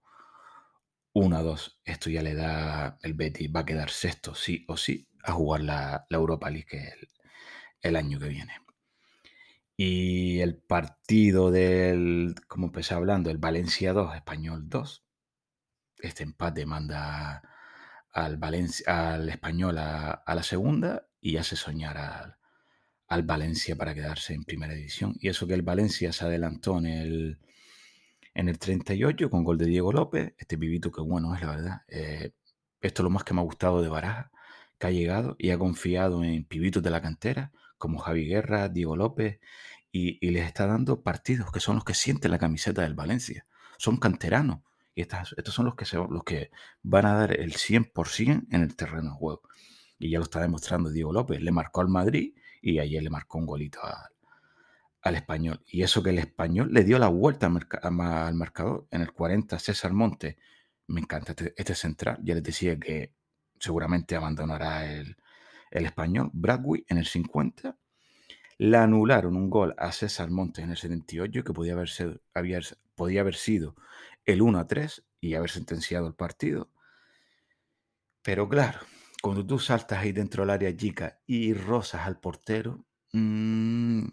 1-2. 1.14 1.80
Esto 1.84 2.10
ya 2.10 2.24
le 2.24 2.36
da, 2.36 2.98
el 3.02 3.14
Betis 3.16 3.52
va 3.54 3.62
a 3.62 3.66
quedar 3.66 3.90
sexto 3.90 4.34
sí 4.34 4.64
o 4.70 4.78
sí 4.78 5.10
a 5.24 5.34
jugar 5.34 5.62
la, 5.62 6.08
Europa 6.10 6.50
League 6.50 6.94
el, 7.82 7.96
año 7.98 8.18
que 8.18 8.30
viene. 8.30 8.54
Y 9.76 10.40
el 10.40 10.58
partido 10.58 11.52
del, 11.52 12.36
como 12.48 12.68
empecé 12.68 12.94
hablando, 12.94 13.30
el 13.30 13.40
Valencia 13.40 13.92
2, 13.92 14.16
Español 14.16 14.70
2. 14.70 15.04
Este 16.00 16.24
empate 16.24 16.66
manda 16.66 17.42
al, 18.14 18.38
Valencia, 18.38 19.16
al 19.16 19.28
español 19.28 19.78
a, 19.80 20.24
la 20.26 20.44
segunda 20.44 21.10
y 21.20 21.38
hace 21.38 21.58
soñar 21.58 21.98
al, 21.98 22.38
al, 23.08 23.24
Valencia 23.24 23.76
para 23.76 23.94
quedarse 23.94 24.34
en 24.34 24.44
primera 24.44 24.74
división. 24.74 25.16
Y 25.20 25.30
eso 25.30 25.48
que 25.48 25.54
el 25.54 25.62
Valencia 25.62 26.12
se 26.14 26.26
adelantó 26.26 26.78
en 26.80 26.86
el, 26.86 27.40
en 28.34 28.50
el 28.50 28.60
38 28.60 29.30
con 29.30 29.44
gol 29.44 29.58
de 29.58 29.66
Diego 29.66 29.92
López, 29.92 30.34
este 30.38 30.58
pibito 30.58 30.92
que 30.92 31.02
bueno 31.02 31.36
es 31.36 31.42
la 31.42 31.48
verdad. 31.48 31.82
Eh, 31.88 32.32
esto 32.82 33.02
es 33.02 33.04
lo 33.04 33.10
más 33.10 33.24
que 33.24 33.34
me 33.34 33.42
ha 33.42 33.44
gustado 33.44 33.82
de 33.82 33.90
Baraja, 33.90 34.32
que 34.80 34.88
ha 34.88 34.92
llegado 34.92 35.36
y 35.40 35.52
ha 35.52 35.58
confiado 35.58 36.24
en 36.24 36.46
pibitos 36.46 36.84
de 36.84 36.90
la 36.92 37.02
cantera 37.02 37.52
como 37.78 38.00
Javi 38.00 38.26
Guerra, 38.26 38.70
Diego 38.70 38.96
López, 38.96 39.40
y, 39.92 40.18
y 40.26 40.32
les 40.32 40.46
está 40.46 40.68
dando 40.68 41.02
partidos 41.04 41.52
que 41.52 41.60
son 41.60 41.76
los 41.76 41.86
que 41.86 41.94
sienten 41.94 42.32
la 42.32 42.40
camiseta 42.40 42.84
del 42.84 42.94
Valencia. 42.94 43.46
Son 43.78 43.98
canteranos 43.98 44.60
y 44.98 45.02
estos 45.02 45.54
son 45.54 45.66
los 45.66 45.76
que, 45.76 45.86
se, 45.86 45.96
los 45.96 46.24
que 46.24 46.50
van 46.82 47.06
a 47.06 47.14
dar 47.14 47.40
el 47.40 47.54
100% 47.54 48.48
en 48.50 48.62
el 48.64 48.76
terreno 48.76 49.12
de 49.12 49.16
juego. 49.16 49.44
Y 50.00 50.10
ya 50.10 50.18
lo 50.18 50.24
está 50.24 50.42
demostrando 50.42 50.90
Diego 50.90 51.14
López. 51.14 51.40
Le 51.40 51.52
marcó 51.52 51.82
al 51.82 51.88
Madrid 51.88 52.34
y 52.72 52.80
ayer 52.80 53.02
le 53.02 53.10
marcó 53.10 53.38
un 53.38 53.46
golito 53.46 53.80
al, 55.02 55.16
español. 55.16 55.64
Y 55.68 55.84
eso 55.84 56.04
que 56.04 56.10
el 56.10 56.20
español 56.20 56.70
le 56.74 56.84
dio 56.84 57.00
la 57.00 57.08
vuelta 57.08 57.46
al, 57.48 58.34
marcador. 58.34 58.88
En 58.92 59.02
el 59.02 59.14
40, 59.14 59.58
César 59.58 59.94
Monte. 59.94 60.38
Me 60.88 61.00
encanta 61.00 61.32
este, 61.32 61.54
este, 61.56 61.76
central. 61.76 62.20
Ya 62.24 62.34
les 62.34 62.44
decía 62.44 62.78
que 62.78 63.14
seguramente 63.58 64.18
abandonará 64.18 64.86
el, 64.92 65.16
el 65.72 65.86
español. 65.86 66.30
Bradway 66.34 66.84
en 66.90 66.98
el 66.98 67.06
50 67.06 67.78
le 68.58 68.78
anularon 68.78 69.38
un 69.38 69.50
gol 69.50 69.74
a 69.78 69.94
César 69.94 70.30
Montes 70.30 70.66
en 70.66 70.72
el 70.72 70.78
78 70.78 71.46
que 71.46 71.54
podía 71.54 71.72
haber, 71.72 71.88
sido, 71.88 72.20
podía 72.96 73.22
haber 73.22 73.36
sido 73.36 73.76
el 74.26 74.42
1 74.42 74.60
a 74.60 74.68
3 74.68 75.06
y 75.22 75.36
haber 75.36 75.52
sentenciado 75.52 76.08
el 76.08 76.16
partido. 76.16 76.70
Pero 78.24 78.50
claro, 78.50 78.80
cuando 79.28 79.46
tú 79.46 79.60
saltas 79.60 80.00
ahí 80.00 80.14
dentro 80.14 80.44
del 80.44 80.52
área 80.52 80.76
chica 80.76 81.20
y 81.26 81.54
rozas 81.54 82.08
al 82.08 82.18
portero, 82.18 82.86
mmm, 83.12 84.06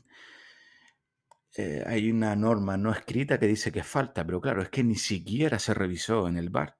eh, 1.57 1.85
hay 1.87 2.11
una 2.11 2.35
norma 2.35 2.77
no 2.77 2.91
escrita 2.91 3.39
que 3.39 3.47
dice 3.47 3.71
que 3.71 3.85
falta, 3.85 4.27
pero 4.27 4.41
claro, 4.41 4.61
es 4.61 4.71
que 4.71 4.83
ni 4.83 4.97
siquiera 4.97 5.61
se 5.61 5.73
revisó 5.73 6.27
en 6.27 6.37
el 6.37 6.51
bar. 6.51 6.77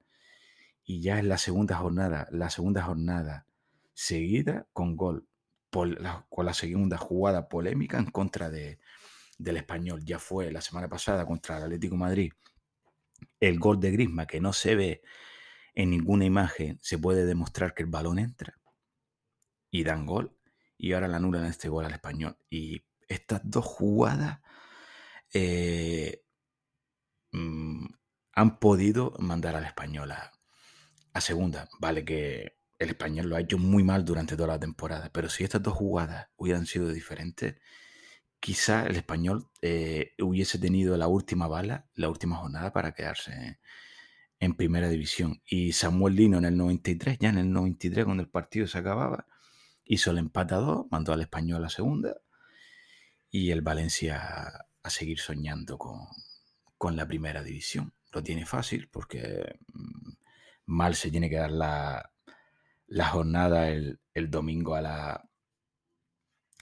Y 0.83 1.01
ya 1.01 1.17
es 1.17 1.23
la 1.23 1.37
segunda 1.37 1.77
jornada, 1.77 2.27
la 2.29 2.49
segunda 2.49 2.83
jornada 2.83 3.47
seguida 3.93 4.67
con 4.73 4.97
gol 4.97 5.27
con 6.29 6.45
la 6.45 6.53
segunda 6.53 6.97
jugada 6.97 7.49
polémica 7.49 7.97
en 7.97 8.11
contra 8.11 8.49
de, 8.49 8.79
del 9.37 9.57
español. 9.57 10.03
Ya 10.05 10.19
fue 10.19 10.51
la 10.51 10.61
semana 10.61 10.89
pasada 10.89 11.25
contra 11.25 11.57
el 11.57 11.63
Atlético 11.63 11.95
Madrid 11.95 12.31
El 13.39 13.59
gol 13.59 13.79
de 13.79 13.91
Grisma, 13.91 14.27
que 14.27 14.41
no 14.41 14.51
se 14.53 14.75
ve 14.75 15.01
en 15.75 15.89
ninguna 15.91 16.25
imagen, 16.25 16.79
se 16.81 16.97
puede 16.97 17.25
demostrar 17.25 17.73
que 17.73 17.83
el 17.83 17.89
balón 17.89 18.19
entra 18.19 18.59
y 19.69 19.83
dan 19.83 20.05
gol. 20.05 20.37
Y 20.77 20.93
ahora 20.93 21.07
la 21.07 21.17
anulan 21.17 21.45
este 21.45 21.69
gol 21.69 21.85
al 21.85 21.93
español. 21.93 22.37
Y 22.49 22.85
estas 23.07 23.41
dos 23.43 23.65
jugadas 23.65 24.39
eh, 25.33 26.23
mm, 27.31 27.85
han 28.33 28.59
podido 28.59 29.13
mandar 29.19 29.55
al 29.55 29.65
español 29.65 30.11
a, 30.11 30.31
a 31.13 31.21
segunda. 31.21 31.69
Vale 31.79 32.03
que 32.05 32.57
el 32.79 32.89
español 32.89 33.27
lo 33.27 33.35
ha 33.35 33.41
hecho 33.41 33.57
muy 33.57 33.83
mal 33.83 34.05
durante 34.05 34.35
toda 34.35 34.49
la 34.49 34.59
temporada, 34.59 35.09
pero 35.11 35.29
si 35.29 35.43
estas 35.43 35.63
dos 35.63 35.73
jugadas 35.73 36.27
hubieran 36.35 36.65
sido 36.65 36.89
diferentes, 36.89 37.55
quizá 38.39 38.85
el 38.85 38.95
español 38.95 39.49
eh, 39.61 40.13
hubiese 40.19 40.59
tenido 40.59 40.97
la 40.97 41.07
última 41.07 41.47
bala, 41.47 41.89
la 41.95 42.09
última 42.09 42.37
jornada 42.37 42.73
para 42.73 42.93
quedarse 42.93 43.59
en 44.45 44.55
primera 44.55 44.89
división. 44.89 45.41
Y 45.45 45.73
Samuel 45.73 46.15
Lino 46.15 46.37
en 46.37 46.45
el 46.45 46.57
93, 46.57 47.17
ya 47.19 47.29
en 47.29 47.37
el 47.37 47.51
93 47.51 48.05
cuando 48.05 48.23
el 48.23 48.29
partido 48.29 48.67
se 48.67 48.77
acababa, 48.77 49.27
hizo 49.83 50.11
el 50.11 50.17
empate 50.17 50.55
a 50.55 50.57
dos, 50.57 50.85
mandó 50.91 51.13
al 51.13 51.21
español 51.21 51.57
a 51.57 51.61
la 51.61 51.69
segunda 51.69 52.17
y 53.29 53.51
el 53.51 53.61
Valencia 53.61 54.67
a 54.83 54.89
seguir 54.89 55.19
soñando 55.19 55.77
con, 55.77 55.99
con 56.77 56.95
la 56.95 57.07
primera 57.07 57.43
división. 57.43 57.93
Lo 58.11 58.23
tiene 58.23 58.45
fácil 58.45 58.89
porque 58.89 59.57
mm, 59.73 60.11
mal 60.67 60.95
se 60.95 61.11
tiene 61.11 61.29
que 61.29 61.37
dar 61.37 61.51
la, 61.51 62.11
la 62.87 63.07
jornada 63.07 63.69
el, 63.69 63.99
domingo 64.29 64.75
a, 64.75 64.81
la, 64.81 65.29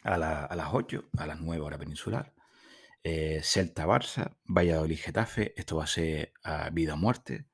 a, 0.03 0.55
las 0.55 0.69
8, 0.73 1.09
a 1.17 1.27
las 1.27 1.39
9 1.39 1.61
hora 1.61 1.77
peninsular. 1.77 2.33
Eh, 3.03 3.41
Celta 3.43 3.85
Barça, 3.85 4.37
Valladolid 4.45 4.97
Getafe, 4.97 5.53
esto 5.57 5.77
va 5.77 5.83
a 5.83 5.87
ser 5.87 6.33
a 6.43 6.69
vida 6.69 6.93
o 6.93 6.97
muerte. 6.97 7.47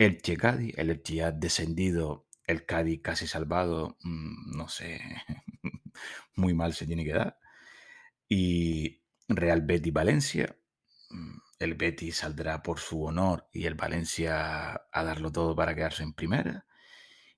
Elche 0.00 0.36
Cádiz, 0.38 0.74
el 0.78 0.90
Elche 0.90 1.16
ya 1.16 1.30
descendido, 1.30 2.26
el 2.46 2.64
Cádiz 2.64 3.02
casi 3.02 3.26
salvado, 3.26 3.98
mm, 4.02 4.56
no 4.56 4.66
sé, 4.68 4.98
muy 6.36 6.54
mal 6.54 6.72
se 6.74 6.86
tiene 6.86 7.04
que 7.04 7.12
dar. 7.12 7.38
Y 8.28 9.02
Real 9.28 9.60
Betis 9.62 9.92
Valencia, 9.92 10.56
mm, 11.10 11.38
el 11.58 11.74
Betis 11.74 12.16
saldrá 12.16 12.62
por 12.62 12.78
su 12.80 13.02
honor 13.04 13.48
y 13.52 13.66
el 13.66 13.74
Valencia 13.74 14.72
a 14.90 15.04
darlo 15.04 15.30
todo 15.32 15.54
para 15.54 15.74
quedarse 15.74 16.02
en 16.02 16.14
primera 16.14 16.66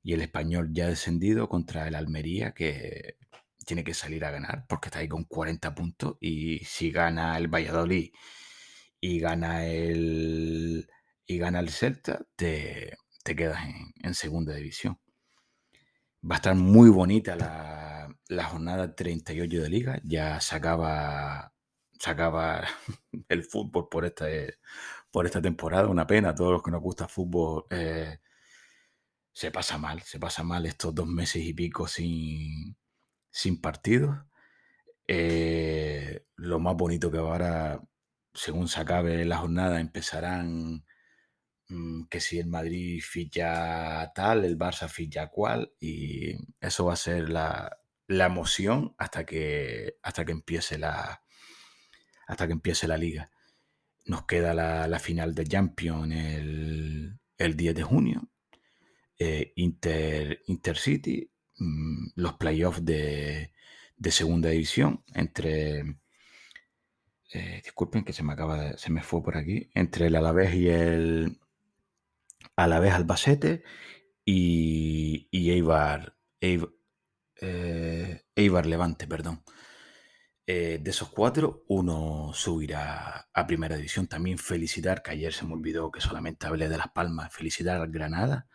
y 0.03 0.13
el 0.15 0.21
español 0.23 0.71
ya 0.73 0.87
descendido 0.89 1.49
contra 1.49 1.89
el 1.89 1.97
Almería 1.97 2.53
que 2.53 3.19
tiene 3.67 3.85
que 3.85 3.95
salir 3.95 4.25
a 4.25 4.31
ganar 4.31 4.67
porque 4.69 4.89
está 4.89 5.01
ahí 5.01 5.09
con 5.09 5.25
40 5.25 5.75
puntos 5.75 6.17
y 6.21 6.61
si 6.61 6.93
gana 6.93 7.37
el 7.39 7.49
Valladolid 7.49 8.13
y 9.01 9.19
gana 9.21 9.67
el 9.67 10.89
gana 11.39 11.61
el 11.61 11.71
Celta 11.71 12.23
te, 12.37 12.97
quedas 13.25 13.61
en, 14.03 14.15
segunda 14.15 14.55
división 14.55 14.99
va 16.25 16.37
a 16.37 16.39
estar 16.39 16.55
muy 16.55 16.91
bonita 16.91 17.37
la, 17.37 18.09
la, 18.29 18.45
jornada 18.45 18.95
38 18.95 19.63
de 19.63 19.69
liga 19.69 20.01
ya 20.05 20.41
se 20.41 20.57
acaba 20.57 21.53
el 23.29 23.45
fútbol 23.45 23.89
por 23.89 24.05
esta 24.05 24.27
por 25.11 25.27
esta 25.27 25.43
temporada 25.43 25.89
una 25.89 26.07
pena 26.07 26.35
todos 26.35 26.53
los 26.53 26.63
que 26.63 26.71
nos 26.71 26.81
gusta 26.81 27.09
fútbol 27.09 27.65
eh, 27.71 28.19
se 29.33 29.51
pasa 29.51 29.79
mal, 29.79 30.03
se 30.03 30.19
pasa 30.21 30.43
mal 30.43 30.67
estos 30.67 30.95
dos 30.95 31.07
meses 31.07 31.43
y 31.43 31.55
pico 31.55 31.89
sin, 31.89 32.77
sin 33.31 33.61
partidos. 33.61 34.19
Eh, 35.09 36.27
lo 36.37 36.61
más 36.61 36.77
bonito 36.77 37.11
que 37.11 37.19
ahora, 37.19 37.83
según 38.35 38.69
se 38.69 38.81
acabe 38.81 39.25
la 39.25 39.39
jornada, 39.39 39.81
empezarán 39.81 40.85
que 42.11 42.21
si 42.21 42.39
el 42.39 42.47
Madrid 42.49 43.01
ficha 43.03 44.13
tal, 44.15 44.45
el 44.45 44.59
Barça 44.59 44.89
ficha 44.89 45.29
cual, 45.29 45.73
y 45.81 46.37
eso 46.61 46.87
va 46.87 46.95
a 46.95 46.97
ser 46.97 47.29
la, 47.29 47.79
emoción 48.09 48.95
hasta 48.99 49.25
que, 49.25 49.97
hasta 50.03 50.25
que 50.25 50.33
empiece 50.33 50.77
la 50.79 51.23
hasta 52.27 52.47
que 52.47 52.53
empiece 52.53 52.87
la 52.89 52.99
liga. 52.99 53.31
Nos 54.05 54.27
queda 54.27 54.55
la, 54.55 54.99
final 54.99 55.35
de 55.35 55.47
Champions 55.47 56.13
el, 56.13 57.19
el 57.39 57.57
10 57.57 57.75
de 57.75 57.83
junio 57.83 58.33
eh, 59.25 59.53
Inter, 59.57 60.43
Intercity, 60.47 61.31
mm, 61.59 62.09
los 62.17 62.35
playoffs 62.35 62.85
de, 62.85 63.53
segunda 64.11 64.49
división 64.51 65.05
entre... 65.15 65.97
Eh, 67.35 67.61
disculpen 67.65 68.05
que 68.05 68.13
se 68.13 68.23
me 68.23 68.33
acaba 68.35 68.77
se 68.77 68.91
me 68.91 69.03
fue 69.03 69.23
por 69.23 69.37
aquí, 69.39 69.71
entre 69.75 70.09
el 70.09 70.17
Alavés 70.17 70.55
y 70.55 70.69
el 70.69 71.39
Alavés 72.57 72.93
Albacete 72.93 73.65
y, 74.25 75.29
y 75.31 75.51
Eibar, 75.51 76.17
Eibar, 76.41 76.71
eh, 77.41 78.23
Levante, 78.37 79.07
perdón. 79.07 79.43
de 80.47 80.83
esos 80.85 81.09
cuatro, 81.11 81.65
uno 81.69 82.33
subirá 82.35 83.29
a 83.33 83.47
primera 83.47 83.77
división. 83.77 84.07
También 84.07 84.39
felicitar, 84.39 85.03
que 85.03 85.13
ayer 85.13 85.33
se 85.33 85.47
me 85.47 85.55
olvidó 85.55 85.91
que 85.91 86.01
solamente 86.01 86.47
hablé 86.47 86.69
de 86.69 86.79
Las 86.79 86.89
Palmas, 86.93 87.33
felicitar 87.35 87.91
Granada, 87.91 88.49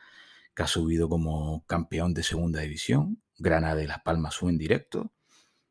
que 0.56 0.64
ha 0.64 0.68
subido 0.68 1.10
como 1.10 1.66
campeón 1.68 2.14
de 2.14 2.24
segunda 2.24 2.62
división. 2.62 3.22
Granada 3.38 3.84
y 3.84 3.88
Las 3.88 4.02
Palmas 4.02 4.34
suben 4.36 4.58
directo. 4.58 5.14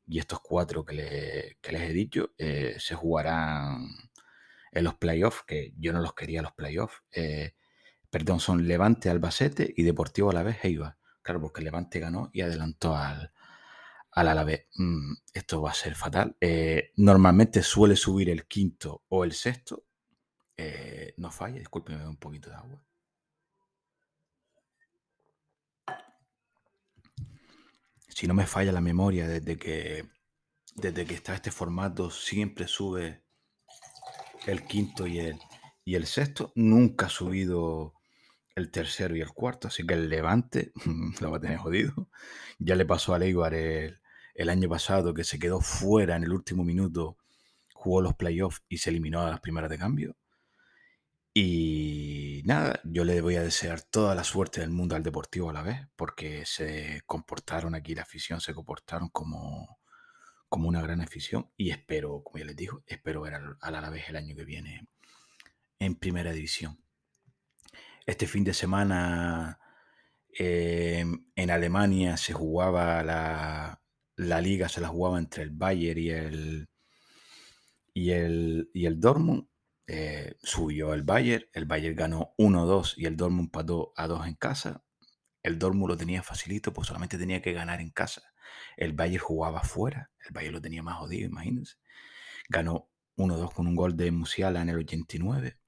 Y 0.07 0.21
estos 0.21 0.41
cuatro 0.41 0.85
que, 0.85 1.57
les 1.62 1.83
he 1.83 1.93
dicho 1.93 2.33
eh, 2.39 2.77
se 2.79 2.95
jugarán 2.95 3.89
en 4.71 4.85
los 4.85 4.95
playoffs, 4.95 5.43
que 5.45 5.75
yo 5.77 5.93
no 5.93 6.01
los 6.01 6.15
quería 6.15 6.43
los 6.43 6.53
playoffs. 6.53 7.03
Eh, 7.12 7.55
perdón, 8.16 8.40
son 8.40 8.66
Levante, 8.66 9.11
Albacete 9.11 9.74
y 9.76 9.83
Deportivo 9.83 10.31
Alavés 10.31 10.64
Eibar. 10.64 10.96
Claro, 11.20 11.38
porque 11.38 11.61
Levante 11.61 12.00
ganó 12.00 12.31
y 12.33 12.40
adelantó 12.40 12.96
al, 12.96 13.31
al 14.12 14.29
Alavés. 14.29 14.68
Mm, 14.76 15.12
esto 15.35 15.61
va 15.61 15.72
a 15.72 15.74
ser 15.74 15.94
fatal. 15.94 16.35
Eh, 16.40 16.92
normalmente 16.96 17.62
suele 17.62 17.94
subir 17.94 18.31
el 18.31 18.46
quinto 18.46 19.02
o 19.11 19.22
el 19.22 19.33
sexto. 19.33 19.85
no 21.18 21.31
falla, 21.31 21.59
discúlpeme 21.59 22.09
un 22.09 22.16
poquito 22.16 22.48
de 22.48 22.57
agua. 22.57 22.83
si 28.09 28.26
no 28.26 28.33
me 28.33 28.46
falla 28.46 28.72
la 28.72 28.81
memoria, 28.81 29.29
desde 29.29 29.59
que, 29.59 30.09
desde 30.74 31.05
que 31.05 31.14
está 31.14 31.35
este 31.35 31.50
formato, 31.50 32.11
siempre 32.11 32.66
sube 32.66 33.22
el 34.46 34.64
quinto 34.66 35.07
y 35.07 35.18
el, 35.18 35.38
y 35.85 35.96
el 35.96 36.07
sexto. 36.07 36.50
Nunca 36.55 37.07
ha 37.07 37.11
subido 37.11 37.96
el 38.57 38.71
tercero 38.71 39.14
y 39.14 39.21
el 39.21 39.33
cuarto, 39.33 39.69
así 39.69 39.87
que 39.87 39.95
el 39.95 40.09
Levante 40.09 40.73
lo 41.21 41.31
va 41.31 41.37
a 41.37 41.40
tener 41.40 41.59
jodido. 41.59 42.09
Ya 42.59 42.75
le 42.75 42.87
pasó 42.87 43.14
a 43.14 43.19
Eibar 43.19 43.55
el, 43.55 44.01
año 44.49 44.69
pasado 44.69 45.14
que 45.14 45.25
se 45.25 45.38
quedó 45.38 45.61
fuera 45.61 46.16
en 46.16 46.25
el 46.25 46.33
último 46.33 46.64
minuto, 46.64 47.19
jugó 47.75 48.01
los 48.03 48.14
playoffs 48.14 48.62
y 48.69 48.79
se 48.79 48.90
eliminó 48.90 49.21
a 49.21 49.31
las 49.31 49.40
primeras 49.40 49.71
de 49.71 49.79
cambio. 49.79 50.16
Y 51.35 52.42
nada, 52.47 52.81
yo 52.85 53.05
le 53.05 53.21
voy 53.21 53.37
a 53.37 53.42
desear 53.42 53.83
toda 53.83 54.14
la 54.14 54.25
suerte 54.25 54.62
del 54.62 54.71
mundo 54.71 54.97
al 54.97 55.03
Deportivo 55.03 55.51
a 55.51 55.53
la 55.53 55.62
vez, 55.62 55.87
porque 55.95 56.47
se 56.47 57.03
comportaron 57.07 57.75
aquí, 57.75 57.95
la 57.95 58.03
afición 58.03 58.40
se 58.40 58.55
comportaron 58.55 59.11
como, 59.11 59.79
como 60.49 60.69
una 60.69 60.81
gran 60.81 61.03
afición. 61.03 61.51
Y 61.59 61.71
espero, 61.71 62.23
como 62.25 62.38
ya 62.38 62.47
les 62.47 62.57
digo, 62.57 62.83
espero 62.87 63.21
ver 63.21 63.35
al, 63.35 63.59
a 63.61 63.71
la 63.71 63.90
vez 63.90 64.09
el 64.09 64.16
año 64.16 64.35
que 64.35 64.45
viene 64.47 64.88
en 65.79 65.97
primera 65.97 66.33
división. 66.33 66.86
Este 68.07 68.27
fin 68.29 68.45
de 68.45 68.55
semana 68.55 69.59
em, 70.31 71.27
en 71.35 71.51
Alemania 71.51 72.16
se 72.16 72.33
jugaba 72.33 73.03
la, 73.03 73.83
la, 74.16 74.40
liga, 74.40 74.69
se 74.69 74.81
la 74.81 74.88
jugaba 74.88 75.19
entre 75.19 75.42
el 75.42 75.51
Bayern 75.51 75.99
y 76.01 76.11
el, 76.11 76.69
y 77.92 78.11
el, 78.11 78.71
y 78.73 78.87
el 78.87 79.01
Dortmund 79.01 79.49
eh, 79.88 80.37
subió 80.42 80.95
el 80.95 81.03
Bayern, 81.03 81.45
el 81.53 81.64
Bayern 81.64 81.97
ganó 81.97 82.35
1-2 82.38 82.95
y 82.97 83.07
el 83.07 83.16
Dortmund 83.16 83.47
empató 83.47 83.92
a 83.97 84.07
2 84.07 84.27
en 84.27 84.35
casa. 84.35 84.85
El 85.42 85.59
Dortmund 85.59 85.90
lo 85.90 85.97
tenía 85.97 86.23
facilito, 86.23 86.73
pues 86.73 86.88
solamente 86.88 87.19
tenía 87.19 87.42
que 87.42 87.53
ganar 87.53 87.81
en 87.81 87.90
casa. 87.90 88.23
El 88.77 88.92
Bayern 88.95 89.25
jugaba 89.25 89.62
fuera, 89.62 90.11
el 90.25 90.33
Bayern 90.33 90.55
lo 90.55 90.61
tenía 90.61 90.83
más 90.83 90.97
jodido, 90.99 91.27
imagínense. 91.27 91.77
Ganó 92.49 92.88
1-2 93.16 93.53
con 93.53 93.66
un 93.66 93.77
gol 93.77 93.97
de 93.97 94.11
Musiala 94.12 94.62
en 94.62 94.69
el 94.69 94.79
89. 94.79 95.59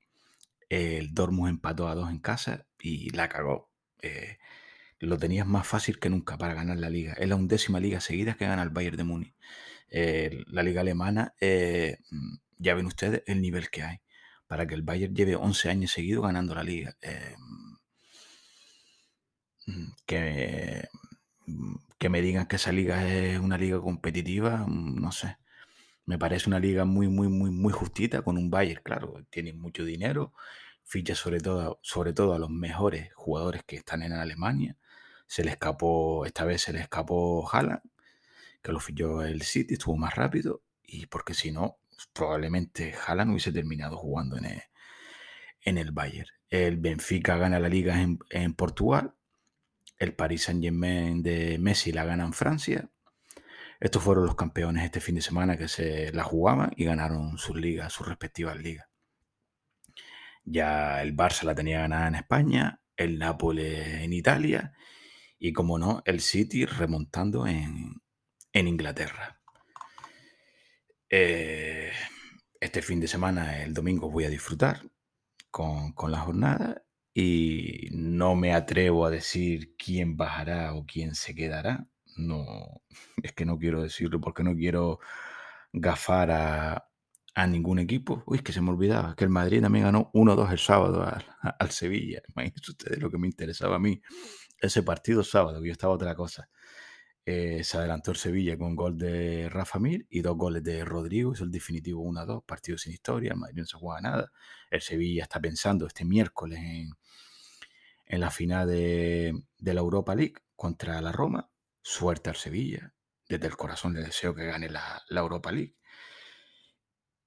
El 0.69 1.15
Dortmund 1.15 1.51
empató 1.51 1.89
a 1.89 1.95
2 1.95 2.11
en 2.11 2.19
casa 2.21 2.67
y 2.79 3.11
la 3.11 3.29
cagó. 3.29 3.71
Eh, 4.03 4.39
lo 5.01 5.19
tenías 5.19 5.47
más 5.47 5.67
fácil 5.67 5.99
que 5.99 6.11
nunca 6.11 6.39
para 6.39 6.55
ganar 6.55 6.79
la 6.79 6.91
liga. 6.91 7.15
Es 7.15 7.29
la 7.29 7.37
undécima 7.37 7.81
liga 7.81 8.01
seguida 8.01 8.35
que 8.35 8.47
gana 8.47 8.63
el 8.63 8.71
Bayern 8.71 8.97
de 8.97 9.05
Múnich. 9.05 9.35
Eh, 9.91 10.45
la 10.49 10.63
liga 10.63 10.83
alemana, 10.83 11.35
ya 12.59 12.75
ven 12.75 12.87
ustedes 12.87 13.23
el 13.27 13.41
nivel 13.41 13.71
que 13.71 13.83
hay 13.83 14.01
para 14.49 14.67
que 14.67 14.75
el 14.75 14.83
Bayern 14.83 15.15
lleve 15.15 15.37
11 15.37 15.71
años 15.71 15.93
seguidos 15.93 16.25
ganando 16.25 16.55
la 16.55 16.65
liga. 16.65 16.97
Eh, 17.03 17.37
mm, 19.67 19.93
que, 20.07 20.89
mm, 21.47 21.75
que 21.99 22.09
me 22.09 22.21
digan 22.23 22.47
que 22.47 22.57
esa 22.57 22.73
liga 22.73 23.07
es 23.09 23.39
una 23.41 23.59
liga 23.59 23.81
competitiva, 23.81 24.65
mm, 24.67 25.01
no 25.01 25.13
sé. 25.13 25.37
Me 26.09 26.19
parece 26.19 26.49
una 26.49 26.59
liga 26.59 26.87
muy, 26.87 27.07
muy, 27.07 27.29
muy, 27.29 27.51
muy 27.51 27.71
justita 27.71 28.23
con 28.23 28.39
un 28.39 28.49
Bayern, 28.49 28.81
claro, 28.83 29.27
tiene 29.29 29.53
mucho 29.53 29.85
dinero, 29.85 30.33
ficha 30.83 31.15
sobre 31.15 31.39
todo, 31.39 31.81
sobre 31.83 32.15
todo 32.15 32.33
a 32.33 32.39
los 32.39 32.49
mejores 32.49 33.13
jugadores 33.13 33.63
que 33.65 33.77
están 33.77 34.03
en 34.03 34.15
Alemania. 34.15 34.79
Se 35.27 35.45
le 35.45 35.51
escapó, 35.51 36.25
esta 36.25 36.47
vez 36.47 36.63
se 36.63 36.73
le 36.73 36.81
escapó 36.81 37.47
Haaland, 37.53 37.83
que 38.63 38.73
lo 38.73 38.81
fichó 38.81 39.23
el 39.23 39.43
City, 39.43 39.75
estuvo 39.75 39.99
más 39.99 40.15
rápido, 40.15 40.63
y 40.83 41.05
porque 41.05 41.35
si 41.35 41.53
no, 41.53 41.77
probablemente 42.15 42.95
Haaland 43.07 43.33
hubiese 43.33 43.53
terminado 43.53 43.99
jugando 43.99 44.39
en 44.39 44.47
el, 44.47 44.63
en 45.61 45.77
el 45.77 45.93
Bayern. 45.93 46.31
El 46.49 46.79
Benfica 46.79 47.37
gana 47.37 47.61
la 47.61 47.69
liga 47.69 48.01
en, 48.01 48.19
en 48.31 48.55
Portugal, 48.55 49.13
el 49.99 50.15
Paris 50.15 50.45
Saint 50.45 50.63
Germain 50.63 51.23
de 51.23 51.59
Messi 51.59 51.93
la 51.93 52.07
gana 52.07 52.25
en 52.25 52.33
Francia. 52.33 52.89
Estos 53.81 54.03
fueron 54.03 54.27
los 54.27 54.35
campeones 54.35 54.85
este 54.85 55.01
fin 55.01 55.15
de 55.15 55.23
semana 55.23 55.57
que 55.57 55.69
se 55.69 56.13
la 56.13 56.25
jugaban 56.25 56.73
y 56.77 56.85
ganaron 56.85 57.39
sus 57.39 57.57
ligas, 57.57 57.93
sus 57.93 58.09
respectivas 58.09 58.57
ligas. 58.57 58.89
Ya 60.45 61.01
el 61.03 61.15
Barça 61.17 61.45
la 61.45 61.55
tenía 61.55 61.81
ganada 61.81 62.09
en 62.09 62.17
España, 62.17 62.81
el 62.97 63.19
Nápoles 63.19 64.03
en 64.03 64.13
Italia 64.13 64.73
y, 65.39 65.53
como 65.53 65.79
no, 65.79 66.03
el 66.07 66.21
City 66.21 66.65
remontando 66.65 67.47
en, 67.47 68.01
Inglaterra. 68.53 69.41
Eh, 71.09 71.93
este 72.61 72.83
fin 72.83 72.99
de 72.99 73.07
semana, 73.07 73.63
el 73.63 73.73
domingo, 73.73 74.11
voy 74.11 74.25
a 74.25 74.31
disfrutar 74.31 74.83
con, 75.53 75.93
con 75.93 76.11
la 76.11 76.19
jornada 76.19 76.83
y 77.15 77.89
no 77.93 78.35
me 78.35 78.53
atrevo 78.53 79.07
a 79.07 79.11
decir 79.11 79.77
quién 79.77 80.17
bajará 80.17 80.75
o 80.75 80.85
quién 80.87 81.15
se 81.15 81.37
quedará. 81.37 81.87
No, 82.19 82.83
es 83.23 83.33
que 83.33 83.45
no 83.45 83.59
quiero 83.59 83.83
decirlo 83.83 84.21
porque 84.21 84.43
no 84.43 84.55
quiero 84.55 85.01
gafar 85.73 86.31
a, 86.31 86.89
a 87.35 87.47
ningún 87.47 87.79
equipo. 87.79 88.23
Uy, 88.27 88.39
es 88.39 88.43
que 88.43 88.53
se 88.53 88.61
me 88.61 88.71
olvidaba 88.71 89.15
que 89.17 89.25
el 89.25 89.31
Madrid 89.31 89.63
también 89.63 89.85
ganó 89.85 90.11
1-2 90.13 90.51
el 90.51 90.59
sábado 90.59 91.05
al, 91.59 91.71
Sevilla. 91.71 92.21
Imagínense 92.35 92.71
ustedes 92.73 92.99
lo 92.99 93.11
que 93.11 93.19
me 93.19 93.29
interesaba 93.29 93.77
a 93.77 93.79
mí. 93.79 94.03
Ese 94.61 94.83
partido 94.83 95.23
sábado, 95.23 95.61
que 95.61 95.69
yo 95.69 95.73
estaba 95.73 95.95
otra 95.95 96.15
cosa. 96.17 96.49
Eh, 97.25 97.63
se 97.63 97.77
adelantó 97.79 98.11
el 98.13 98.17
Sevilla 98.17 98.57
con 98.59 98.75
gol 98.75 98.97
de 98.99 99.49
Rafa 99.51 99.79
Mir 99.79 100.07
y 100.11 100.23
dos 100.23 100.37
goles 100.37 100.65
de 100.65 100.85
Rodrigo. 100.85 101.33
Es 101.35 101.41
el 101.41 101.51
definitivo 101.51 102.03
1-2, 102.03 102.45
partido 102.45 102.79
sin 102.79 102.93
historia. 102.93 103.33
El 103.33 103.39
Madrid 103.39 103.61
no 103.61 103.67
se 103.67 103.77
juega 103.77 104.01
nada. 104.01 104.33
El 104.71 104.81
Sevilla 104.81 105.25
está 105.25 105.41
pensando 105.41 105.87
este 105.87 106.05
miércoles 106.05 106.59
en, 106.59 106.91
en 108.09 108.21
la 108.21 108.31
final 108.31 108.67
de, 108.67 109.45
la 109.59 109.81
Europa 109.81 110.15
League 110.15 110.35
contra 110.57 111.01
la 111.01 111.13
Roma. 111.13 111.51
Suerte 111.91 112.29
al 112.29 112.37
Sevilla. 112.37 112.93
Desde 113.29 113.47
el 113.47 113.57
corazón 113.57 113.95
le 113.95 114.03
deseo 114.03 114.35
que 114.35 114.45
gane 114.45 114.69
la 114.69 115.03
Europa 115.11 115.51
League. 115.53 115.75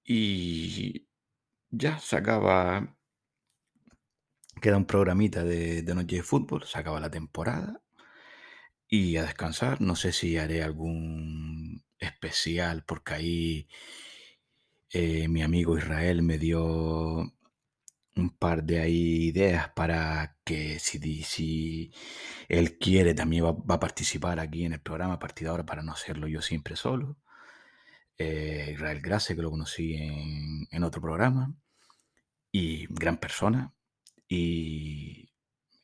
Y 0.04 1.08
ya 1.70 1.98
se. 2.00 2.22
Queda 4.62 4.78
un 4.78 4.86
programita 4.86 5.44
de, 5.44 5.82
de 5.82 5.96
noche 5.96 6.18
de 6.18 6.24
fútbol, 6.24 6.66
se 6.66 6.78
acaba 6.78 7.00
la 7.00 7.10
temporada. 7.10 7.82
Y 8.88 9.18
a 9.18 9.24
descansar, 9.24 9.82
no 9.82 9.96
sé 9.96 10.12
si 10.12 10.38
haré 10.38 10.64
algún 10.64 11.84
especial, 11.98 12.84
porque 12.86 13.14
ahí 13.14 13.68
eh, 14.92 15.28
mi 15.28 15.42
amigo 15.42 15.78
Israel 15.78 16.22
me 16.22 16.38
dio 16.38 17.34
un 18.16 18.30
par 18.38 18.64
de 18.64 18.90
ideas 18.90 19.70
para 19.70 20.38
que 20.44 20.80
si, 20.80 21.24
si 21.24 21.94
él 22.50 22.78
quiere 22.78 23.14
también 23.14 23.46
va, 23.46 23.54
va 23.54 23.76
a 23.76 23.80
participar 23.80 24.40
aquí 24.40 24.66
en 24.66 24.74
el 24.74 24.82
programa 24.82 25.16
a 25.16 25.20
partir 25.20 25.46
de 25.46 25.52
ahora 25.52 25.66
para 25.66 25.84
no 25.84 25.94
hacerlo 25.94 26.28
yo 26.28 26.42
siempre 26.42 26.76
solo. 26.76 27.18
Eh, 28.18 28.72
Israel 28.74 29.02
Grace, 29.02 29.36
que 29.36 29.42
lo 29.42 29.52
conocí 29.52 29.96
en, 29.96 30.84
otro 30.84 31.02
programa, 31.02 31.54
y 32.52 32.88
gran 32.88 33.18
persona, 33.18 33.74
y 34.28 35.32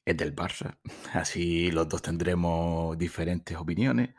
es 0.06 0.18
del 0.18 0.36
Barça, 0.36 0.78
así 1.13 1.72
los 1.72 1.90
dos 1.90 2.02
tendremos 2.02 2.98
diferentes 2.98 3.58
opiniones. 3.58 4.16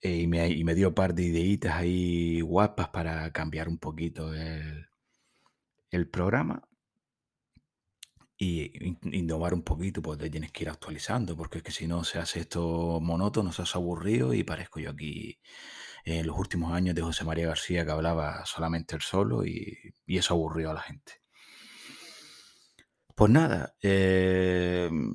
Eh, 0.00 0.18
y, 0.22 0.26
me, 0.26 0.48
y, 0.48 0.64
me, 0.64 0.74
dio 0.74 0.88
un 0.88 0.94
par 0.94 1.14
de 1.14 1.24
ideitas 1.24 1.74
ahí 1.76 2.40
guapas 2.42 2.88
para 2.88 3.32
cambiar 3.32 3.68
un 3.68 3.78
poquito 3.78 4.34
el, 4.34 4.86
el 5.90 6.08
programa 6.10 6.62
y 8.36 8.96
innovar 9.02 9.54
un 9.54 9.62
poquito, 9.62 10.02
pues 10.02 10.18
te 10.18 10.30
tienes 10.30 10.52
que 10.52 10.64
ir 10.64 10.70
actualizando, 10.70 11.36
porque 11.36 11.58
es 11.58 11.64
que 11.64 11.72
si 11.72 11.86
no 11.86 12.04
se 12.04 12.18
hace 12.18 12.40
esto 12.40 13.00
monótono, 13.00 13.52
se 13.52 13.62
hace 13.62 13.78
aburrido 13.78 14.34
y 14.34 14.44
parezco 14.44 14.80
yo 14.80 14.90
aquí 14.90 15.38
en 16.04 16.26
los 16.26 16.38
últimos 16.38 16.72
años 16.72 16.94
de 16.94 17.02
José 17.02 17.24
María 17.24 17.48
García 17.48 17.84
que 17.84 17.92
hablaba 17.92 18.44
solamente 18.46 18.94
él 18.96 19.02
solo 19.02 19.44
y, 19.46 19.94
eso 20.06 20.34
aburrió 20.34 20.70
a 20.70 20.74
la 20.74 20.80
gente. 20.82 21.12
Pues 23.14 23.30
nada, 23.30 23.74
em, 23.80 25.12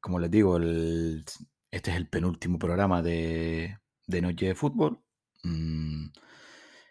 como 0.00 0.18
les 0.18 0.30
digo, 0.30 0.58
este 0.58 1.90
es 1.90 1.96
el 1.96 2.08
penúltimo 2.08 2.58
programa 2.58 3.02
de, 3.02 3.78
Noche 4.06 4.46
de 4.46 4.54
Fútbol. 4.54 5.02
Mm, 5.42 6.08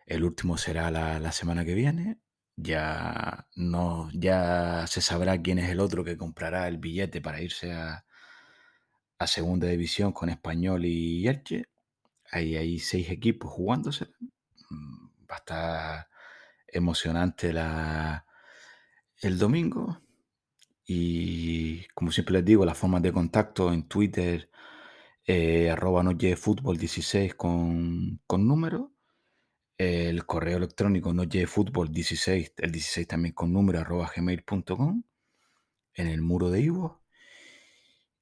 el 0.07 0.23
último 0.23 0.57
será 0.57 0.91
la, 0.91 1.31
semana 1.31 1.65
que 1.65 1.75
viene. 1.75 2.19
Ya, 2.57 3.47
no, 3.55 4.09
ya 4.13 4.85
se 4.87 5.01
sabrá 5.01 5.41
quién 5.41 5.59
es 5.59 5.69
el 5.69 5.79
otro 5.79 6.03
que 6.03 6.17
comprará 6.17 6.67
el 6.67 6.77
billete 6.77 7.21
para 7.21 7.41
irse 7.41 7.73
a, 7.73 8.05
a 9.19 9.27
Segunda 9.27 9.67
División 9.67 10.11
con 10.11 10.29
Español 10.29 10.85
y 10.85 11.27
Elche. 11.27 11.65
Hay, 12.31 12.55
hay 12.55 12.79
seis 12.79 13.09
equipos 13.09 13.51
jugándose. 13.51 14.07
Mm, 14.69 15.07
va 15.31 15.35
a 15.35 15.39
estar 15.39 16.07
emocionante 16.67 17.53
la, 17.53 18.25
el 19.21 19.37
domingo. 19.39 20.01
Y 20.87 21.85
como 21.95 22.11
siempre 22.11 22.33
les 22.35 22.45
digo, 22.45 22.65
las 22.65 22.77
formas 22.77 23.01
de 23.03 23.13
contacto 23.13 23.73
en 23.73 23.87
Twitter, 23.87 24.49
eh, 25.25 25.71
arroba 25.71 26.03
fútbol 26.37 26.77
16 26.77 27.35
con, 27.35 28.21
con 28.27 28.47
número. 28.47 28.94
El 29.77 30.25
correo 30.25 30.57
electrónico 30.57 31.13
fútbol 31.47 31.91
16, 31.91 32.53
el 32.57 32.71
16 32.71 33.07
también 33.07 33.33
con 33.33 33.51
número, 33.51 33.79
arroba 33.79 34.11
gmail.com. 34.15 35.03
En 35.93 36.07
el 36.07 36.21
muro 36.21 36.49
de 36.51 36.61
Ivo. 36.61 37.03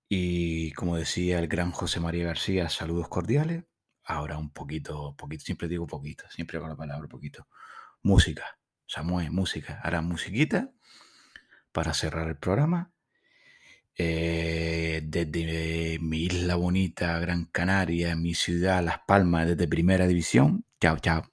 Y 0.09 0.71
como 0.73 0.97
decía 0.97 1.39
el 1.39 1.47
gran 1.47 1.71
José 1.71 1.99
María 1.99 2.25
García, 2.25 2.69
saludos 2.69 3.07
cordiales 3.07 3.63
ahora 4.05 4.37
un 4.37 4.51
poquito, 4.51 5.15
poquito, 5.17 5.45
siempre 5.45 5.67
digo 5.67 5.87
poquito, 5.87 6.25
siempre 6.29 6.59
con 6.59 6.69
la 6.69 6.75
palabra 6.75 7.07
poquito. 7.07 7.47
Música, 8.01 8.59
Samuel, 8.85 9.31
música. 9.31 9.79
Ahora 9.83 10.01
musiquita 10.01 10.71
para 11.71 11.93
cerrar 11.93 12.27
el 12.29 12.37
programa. 12.37 12.91
Eh, 13.95 15.01
desde 15.05 15.99
mi 15.99 16.23
isla 16.23 16.55
bonita, 16.55 17.19
Gran 17.19 17.45
Canaria, 17.45 18.15
mi 18.15 18.33
ciudad, 18.33 18.83
Las 18.83 18.99
Palmas, 19.07 19.47
desde 19.47 19.67
Primera 19.67 20.07
División. 20.07 20.65
Chao, 20.79 20.97
chao. 20.99 21.32